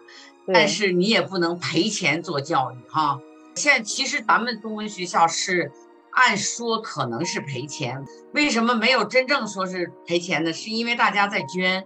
[0.54, 3.20] 但是你也不能赔钱做教育哈。
[3.56, 5.72] 现在其实咱们中文学校是
[6.12, 8.04] 按说可能是赔钱，
[8.34, 10.52] 为什么没有真正说是赔钱呢？
[10.52, 11.86] 是因为大家在捐。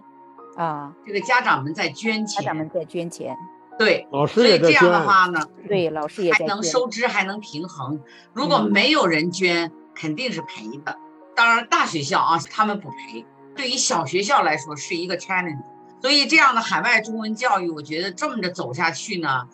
[0.54, 3.34] 啊，这个家长们在捐钱，家长们在捐钱，
[3.78, 8.02] 对，老师所以这样的话呢，对，老师也还能收支，还能平衡。
[8.34, 10.98] 如果没有人捐，肯定是赔的。
[11.34, 13.24] 当然，大学校啊，他们不赔。
[13.56, 15.62] 对于小学校来说，是一个 challenge。
[16.02, 19.48] 所以，这样的海外中文教育，我觉得这么着走下去呢，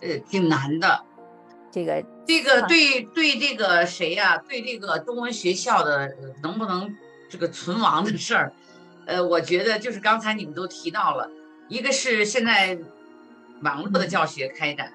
[0.00, 1.04] 呃，挺难的。
[1.70, 4.36] 这个，这个对对这个谁呀？
[4.36, 6.94] 对这个中文学校的能不能
[7.30, 8.52] 这个存亡的事儿。
[9.06, 11.30] 呃，我觉得就是刚才你们都提到了，
[11.68, 12.78] 一个是现在
[13.62, 14.92] 网络的教学开展，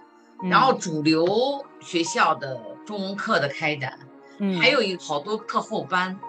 [0.47, 3.97] 然后主流学校的中文课的开展，
[4.37, 6.19] 嗯，还有一好多课后班，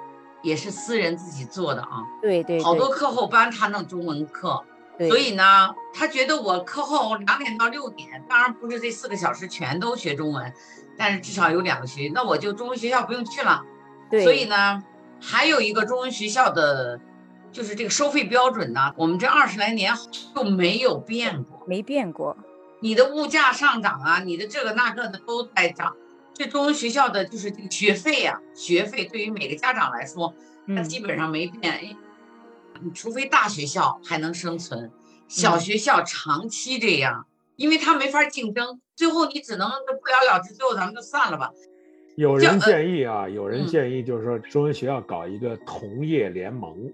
[0.42, 2.00] 也是私人自己做的啊。
[2.22, 4.64] 对对，好多课后班他弄中文课，
[4.98, 10.52] 所以呢，他觉得我课后两点到六点，当然不是这四个小时全都学中文，
[10.96, 13.62] 但是至少有两个学，那我就中文学校不用去了。
[14.10, 14.82] 对，所以呢，
[15.20, 17.00] 还有一个中文学校的。
[17.52, 19.94] 就是这个收费标准呢，我们这二十来年
[20.34, 22.36] 就没有变过，没变过。
[22.80, 25.94] 你的物价上涨啊，你的这个那个的都在涨。
[26.32, 30.34] 这中文学校的就是这个学费啊，学费对于每个家长来说，
[30.74, 31.72] 它基本上没变。
[31.72, 31.96] 哎，
[32.84, 34.92] 你除非大学校还能生存，
[35.26, 37.26] 小学校长期这样，
[37.56, 41.50] 因为它没法竞争，最后你只能不了了之，最后咱们就算了吧。
[42.16, 46.92] 有人建议啊，有人建议就是说，中文学校搞一个同业联盟。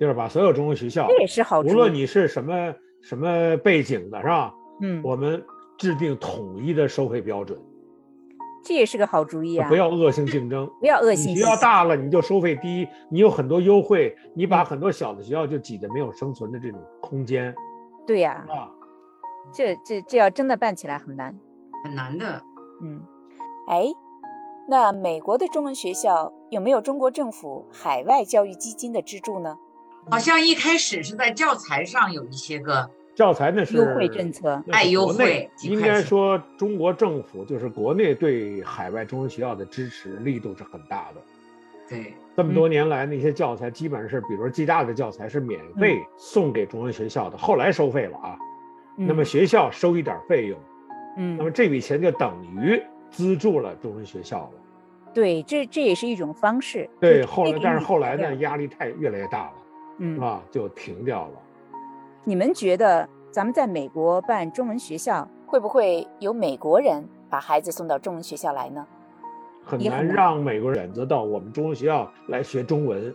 [0.00, 4.50] 就是把所有中文学校，这也是好，无论你是什么什么背景的，是吧？
[4.80, 5.44] 嗯，我们
[5.76, 7.60] 制定统一的收费标准，
[8.62, 9.68] 这也是个好主意啊！
[9.68, 11.34] 不要恶性竞争， 不要恶性。
[11.34, 17.54] 学校大了你就收费低，你有很多优惠，你把很多小的学校就挤得没有生存的这种空间。
[18.06, 18.68] 对呀，啊，
[19.52, 21.38] 这这这要真的办起来很难，
[21.84, 22.42] 很难的。
[22.82, 23.02] 嗯，
[23.68, 23.86] 哎，
[24.68, 29.56] 那美国的中文学校有没有中国政府海外教育基金的资助呢？
[30.10, 41.20] 好像一开始是在教材上有一些个教材那是优惠政策，爱优惠应该说中国政府就是国内对海外中文学校的支持力度是很大的。
[41.88, 48.38] 对，这么多年来，那些教材基本上是，比如说暨大的教材是免费送给中文学校的，后来收费了啊。
[48.96, 50.58] 嗯那么学校收一点费用，
[51.16, 52.80] 嗯那么这笔钱就等于
[53.10, 54.50] 资助了中文学校了。
[55.14, 56.88] 对，这这也是一种方式。
[57.00, 59.52] 对，后来但是后来呢，压力太越来越大了，
[59.98, 61.32] 嗯，啊，就停掉了。
[62.24, 68.86] 你们觉得咱们在美国办中文学校，会不会有美国人把孩子送到中文学校来呢？
[69.64, 73.14] 很难让美国人选择到我们中文学校来学中文，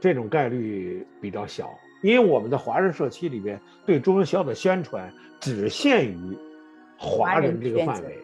[0.00, 1.70] 这种概率比较小，
[2.02, 6.38] 因为我们的华人社区里边对中文学校的宣传只限于
[6.98, 8.18] 华人这个范围。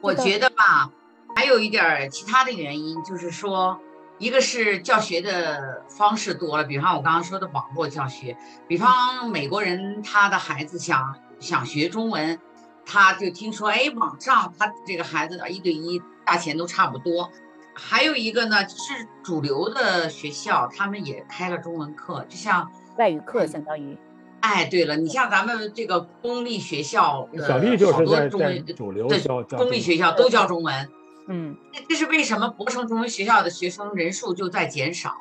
[0.00, 0.90] 我觉得吧，
[1.34, 3.78] 还有一点儿其他的原因，就是说，
[4.18, 8.36] 一个是教学的方式多了，比方我刚刚说的网络教学，
[8.66, 12.38] 比方美国人他的孩子想想学中文，
[12.86, 17.30] 他就听说，哎，网上他这个孩子一对一价钱都差不多。
[17.74, 23.98] 还有一个呢，就是主流的学校，他们也开了中文课，就像，外语课嗯相当于，
[24.40, 30.88] 哎，对了，你像咱们这个公立学校，呃小丽就好是在在多中文主流对教教公立学校都教中文。
[31.28, 35.14] 嗯，这这是为什么博城中文学校的学生人数就在减少？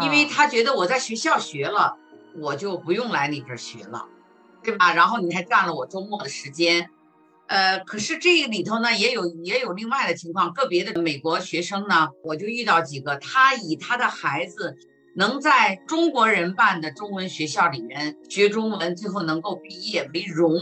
[0.00, 0.28] 因为啊。
[0.32, 1.96] 他觉得我在学校学了，
[2.40, 4.06] 我就不用来你这儿学了，
[4.62, 4.94] 对吧？
[4.94, 6.88] 然后你还占了我周末的时间，
[7.48, 14.76] 呃，可是这个里头呢，也有也有另外的情况，个别的美国学生呢，我就遇到几个，他以他的孩子
[15.16, 20.58] 能在中国人办的中文学校里面学中文，最后能够毕业为荣，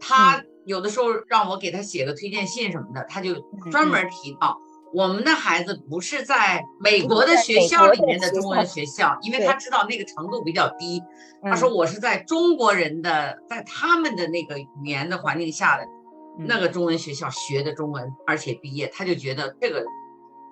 [0.00, 3.34] 他有的时候让我给他写个推荐信什么的，他就
[3.70, 4.58] 专门提到。
[4.92, 11.02] 我们的孩子不是在美国的学校里面的中文学校，因为他知道那个程度比较低。
[11.42, 15.84] 他说我是在中国人的，在他们的那个语言的环境下的
[16.38, 19.84] 那个中文学校学的中文，而且毕业，他就觉得这个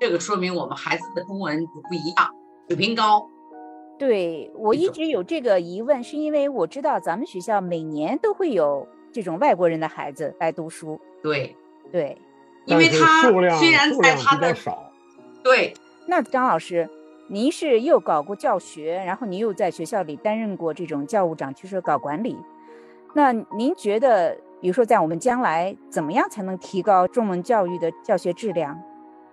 [0.00, 2.28] 这个说明我们孩子的中文不一样，
[2.68, 3.26] 水平高。
[3.98, 11.00] 对我一直有这个疑问，是因为我知道咱们学校每年都会有这种外国人的孩子来读书。
[11.22, 11.56] 对
[11.92, 12.18] 对，
[12.66, 14.92] 因为他虽然数量在他的比较少，
[15.44, 15.72] 对
[16.06, 16.90] 那张老师，
[17.28, 22.36] 您是又搞过教学，然后您又在学校里担任过这种教务长，就是搞管理。
[23.14, 28.82] 那您觉得，比如说在我们将来，怎么样才能提高中文教育的教学质量？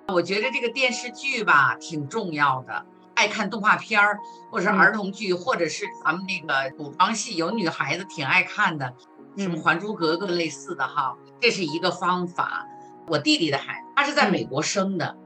[0.10, 4.20] 我觉得这个电视剧吧挺重要的，爱看动画片儿，
[4.52, 8.94] 或者是儿童剧，或者是咱们那个古装戏，有女孩子挺爱看的，
[9.38, 12.68] 什么《还珠格格》类似的哈，这是一个方法。
[13.08, 15.18] 我弟弟的孩子，他是在美国生的，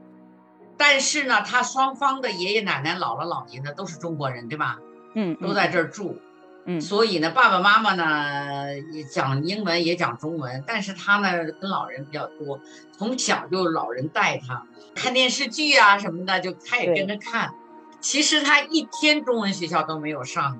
[0.76, 4.78] 但是呢，他双方的爷爷奶奶、姥姥姥爷呢都是中国人，对吧？
[5.14, 6.18] 嗯，都在这儿住。
[6.64, 12.58] 嗯，所以呢，爸爸妈妈呢也讲英文也讲中文，但是他呢跟老人比较多，
[12.90, 17.54] 从小就老人带他看电视剧啊什么的，就他也跟着看。
[18.00, 20.58] 其实他一天中文学校都没有上，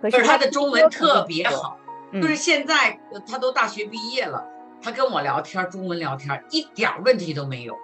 [0.00, 1.78] 可是他的中文特别好。
[2.14, 4.46] 嗯、就是现在他都大学毕业了，
[4.80, 7.76] 他跟我聊天中文聊天一点问题都没有。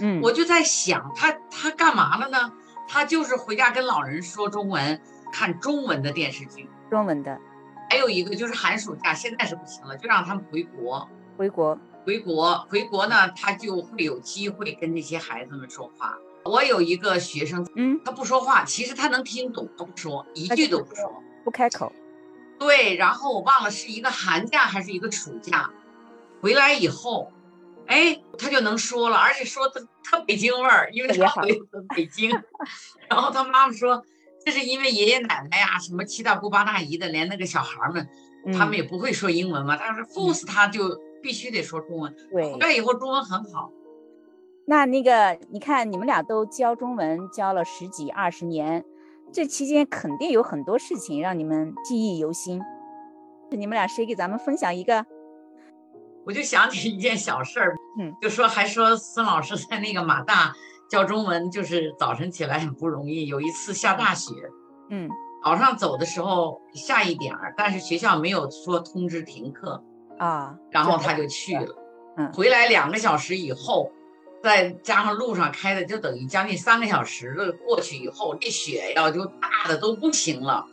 [0.00, 2.52] 嗯，我就在想他他干嘛了呢？
[2.88, 5.00] 他就是回家跟老人说中文，
[5.32, 6.68] 看中文的电视剧。
[6.90, 7.38] 中文的，
[7.88, 11.08] 还有一个就是寒暑假，现在是不行了，就让他们回国。
[11.36, 16.16] 回国，回国，回国呢，他就会有机会跟这些孩子们说话。
[16.44, 21.92] 我有一个学生，嗯，他不说话，其实他能听懂，他不说，一句都不说，不开口。
[22.58, 25.70] 对，然后我忘了是一个寒假还是一个暑假，
[26.40, 27.32] 回来以后，
[27.86, 32.30] 哎，他就能说了，而且说的特北京味儿，因为他回自北京。
[33.08, 34.04] 然后他妈妈说。
[34.44, 38.08] 这是因为爷爷奶奶呀，什么七大姑八大姨的，连那个小孩们，
[38.46, 39.76] 嗯、他们也不会说英文嘛。
[39.76, 42.14] 但是 force 他就必须得说中文。
[42.30, 43.72] 对，回来以后中文很好。
[44.68, 48.84] 那那个，你看你们俩都教中文教了十几二十年，
[49.32, 52.62] 这期间肯定有很多事情让你们记忆犹新。
[53.50, 55.04] 你们俩谁给咱们分享一个？
[56.24, 60.52] 我就想起一件小事儿，嗯，就说还说孙老师在那个马大。
[60.88, 63.26] 教中文就是早晨起来很不容易。
[63.26, 64.32] 有一次下大雪，
[64.88, 65.10] 嗯，
[65.44, 69.82] 早上走的时候下一点儿，但是学校没有说通知停课
[70.16, 71.76] 啊，然后他就去了。
[72.16, 73.90] 嗯，回来两个小时以后，
[74.42, 77.52] 再加上路上开的，就等于将近三个小时的。
[77.52, 80.66] 过去以后，这雪呀就大的都不行了，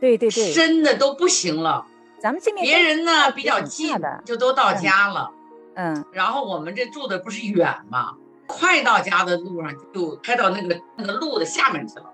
[0.00, 1.86] 对对对，深的都不行了。
[2.18, 3.94] 咱们这边别人呢比较近，
[4.24, 5.30] 就都到家了。
[5.74, 8.14] 嗯，然后我们这住的不是远嘛？
[8.46, 12.12] 快到家的路上就开到那个那个路的下面去了，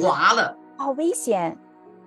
[0.00, 1.58] 滑了，好危险。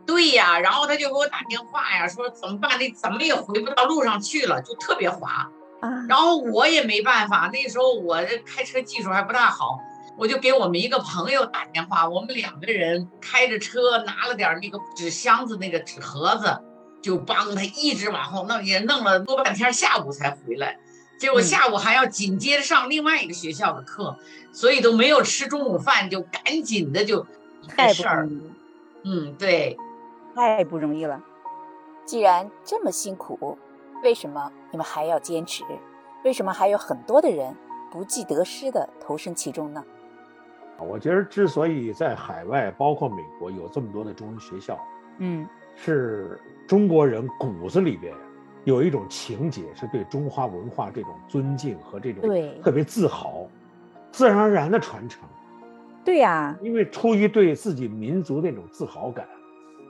[0.03, 2.79] 对呀，然后他就给我打电话呀，说怎么办？
[2.79, 5.49] 那怎么也回不到路上去了，就特别滑。
[5.81, 9.79] 啊，然后我也没办法，那时候我这开车技术还不大好，
[10.15, 16.61] 我就给我们一个朋友打电话，我们两个人开着车拿了点那个纸箱子那个纸盒子，
[17.01, 20.77] 就帮他一直往后弄，也弄了多半天，下午才回来。
[21.17, 24.15] 结果下午还要紧接着上另外一个学校的课，
[24.51, 27.25] 所以都没有吃中午饭，就赶紧的就
[27.67, 28.29] 太事儿。
[29.03, 29.77] 嗯，对，
[30.35, 31.21] 太不容易了。
[32.05, 33.57] 既然这么辛苦。
[34.03, 35.63] 为什么你们还要坚持？
[36.23, 37.55] 为什么还有很多的人
[37.91, 39.83] 不计得失的投身其中呢？
[40.79, 44.79] 我觉得之所以在海外，包括美国有这么多的中文学校，
[45.19, 48.13] 嗯，是中国人骨子里边
[48.63, 53.47] 有一种情结，是对中华文化这种尊敬和这种对特别自豪，
[54.11, 55.23] 自然而然的传承。
[56.03, 59.27] 对呀，因为出于对自己民族那种自豪感，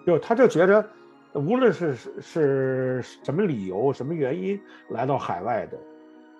[0.06, 0.86] 就他就觉得。
[1.34, 4.60] 无论是是什么理由、什么原因
[4.90, 5.78] 来到海外的，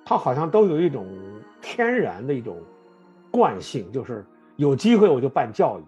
[0.04, 1.08] 他好像都有一种
[1.62, 2.58] 天然的一种
[3.32, 4.26] 惯性，就是
[4.58, 5.84] 有机会我就办教育，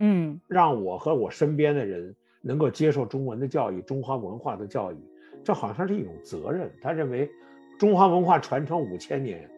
[0.00, 4.96] 嗯，让我和我身边的人能够接受中文的教育、中华文化的教育，
[5.44, 6.68] 这好像是一种责任。
[6.82, 7.30] 他认为
[7.78, 9.48] 中华文化传承五千年，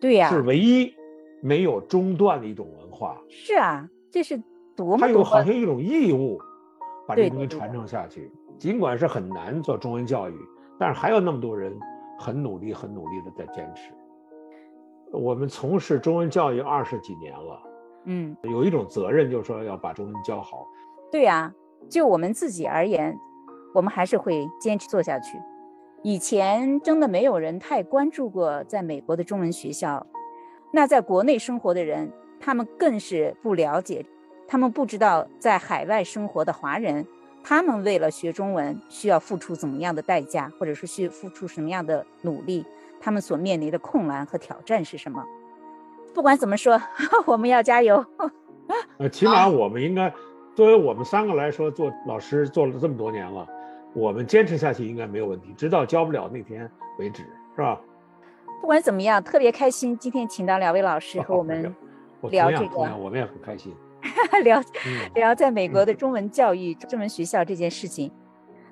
[0.00, 0.94] 对呀，是唯一
[1.42, 3.20] 没有中断的一种文化。
[3.28, 4.42] 是啊，这是
[4.74, 6.40] 多么他有好像一种义务。
[7.10, 10.34] 把这东西传承下去，尽管是很难做中文教育，
[10.78, 11.76] 但是还有那么多人
[12.16, 13.90] 很努力、很努力的在坚持。
[15.10, 17.62] 我们从事中文教育二十几年了，
[18.04, 20.64] 嗯，有一种责任，就是说要把中文教好。
[21.10, 21.52] 对呀，
[21.88, 23.18] 就我们自己而言，
[23.74, 25.36] 我们还是会坚持做下去。
[26.04, 30.06] 以前真的没有人太关注过在美国的中文学校，
[30.72, 34.06] 那在国内生活的人，他们更是不了解。
[34.50, 37.06] 他们不知道在海外生活的华人，
[37.44, 42.66] 他们为了学中文需要付出怎么样的代价，或者是需付出什么样的努力，
[43.00, 45.24] 他们所面临的困难和挑战是什么？
[46.12, 46.82] 不管怎么说，
[47.26, 48.04] 我们要加油。
[48.98, 50.12] 呃， 起码我们应该，
[50.56, 53.46] 作为我们三个来说，做老师做了这么多年了，
[53.94, 57.22] 我们坚持下去应该没有问题，直到教不了那天为止，
[57.54, 57.80] 是吧？
[58.60, 61.72] 不管怎么样，特别开心，今天请到两位老师和我们
[62.22, 63.72] 聊这个，我们也很开心。
[64.44, 64.62] 聊
[65.14, 68.10] 聊在美国的中文教育、中文学校这件事情。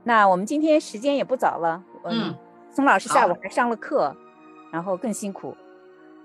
[0.05, 2.35] 那我们今天时间也不早了，嗯，
[2.71, 4.17] 宋老师下午还上了课，
[4.73, 5.57] 然后更辛苦。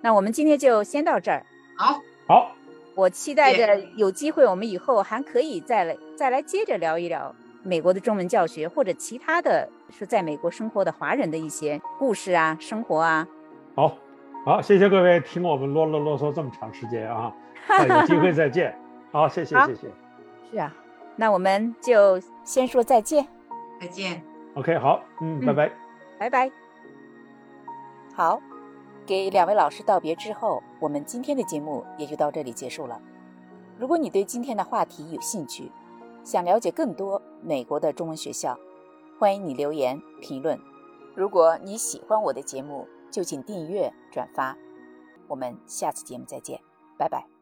[0.01, 1.45] 那我们今天就先到这儿。
[1.77, 2.51] 好，好。
[2.95, 7.33] 我期待着有机会，我们以后还可以再来再来接着聊一聊
[7.63, 13.27] 美国的中文教学，或者其他的是在美国生活的华人的一些故事啊、生活啊。
[13.75, 13.97] 好，
[14.45, 17.33] 好，谢谢各位听我们啰啰啰嗦这么长时间啊，
[17.89, 18.77] 有机会再见。
[19.13, 19.91] 好，谢谢谢谢。
[20.51, 20.75] 是啊，
[21.15, 23.27] 那我们就先说再见。
[23.79, 24.23] 再见。
[24.55, 25.71] OK，好，嗯，拜拜。
[26.17, 26.51] 拜拜。
[28.15, 28.41] 好，
[29.05, 32.99] 给两位老师道别之后，我们今天的节目也就到这里结束了。
[33.77, 35.71] 如果你对今天的话题有兴趣，
[36.23, 38.57] 想了解更多美国的中文学校，
[39.19, 40.59] 欢迎你留言评论。
[41.15, 44.57] 如果你喜欢我的节目，就请订阅转发。
[45.27, 46.59] 我们下次节目再见，
[46.97, 47.32] 拜拜。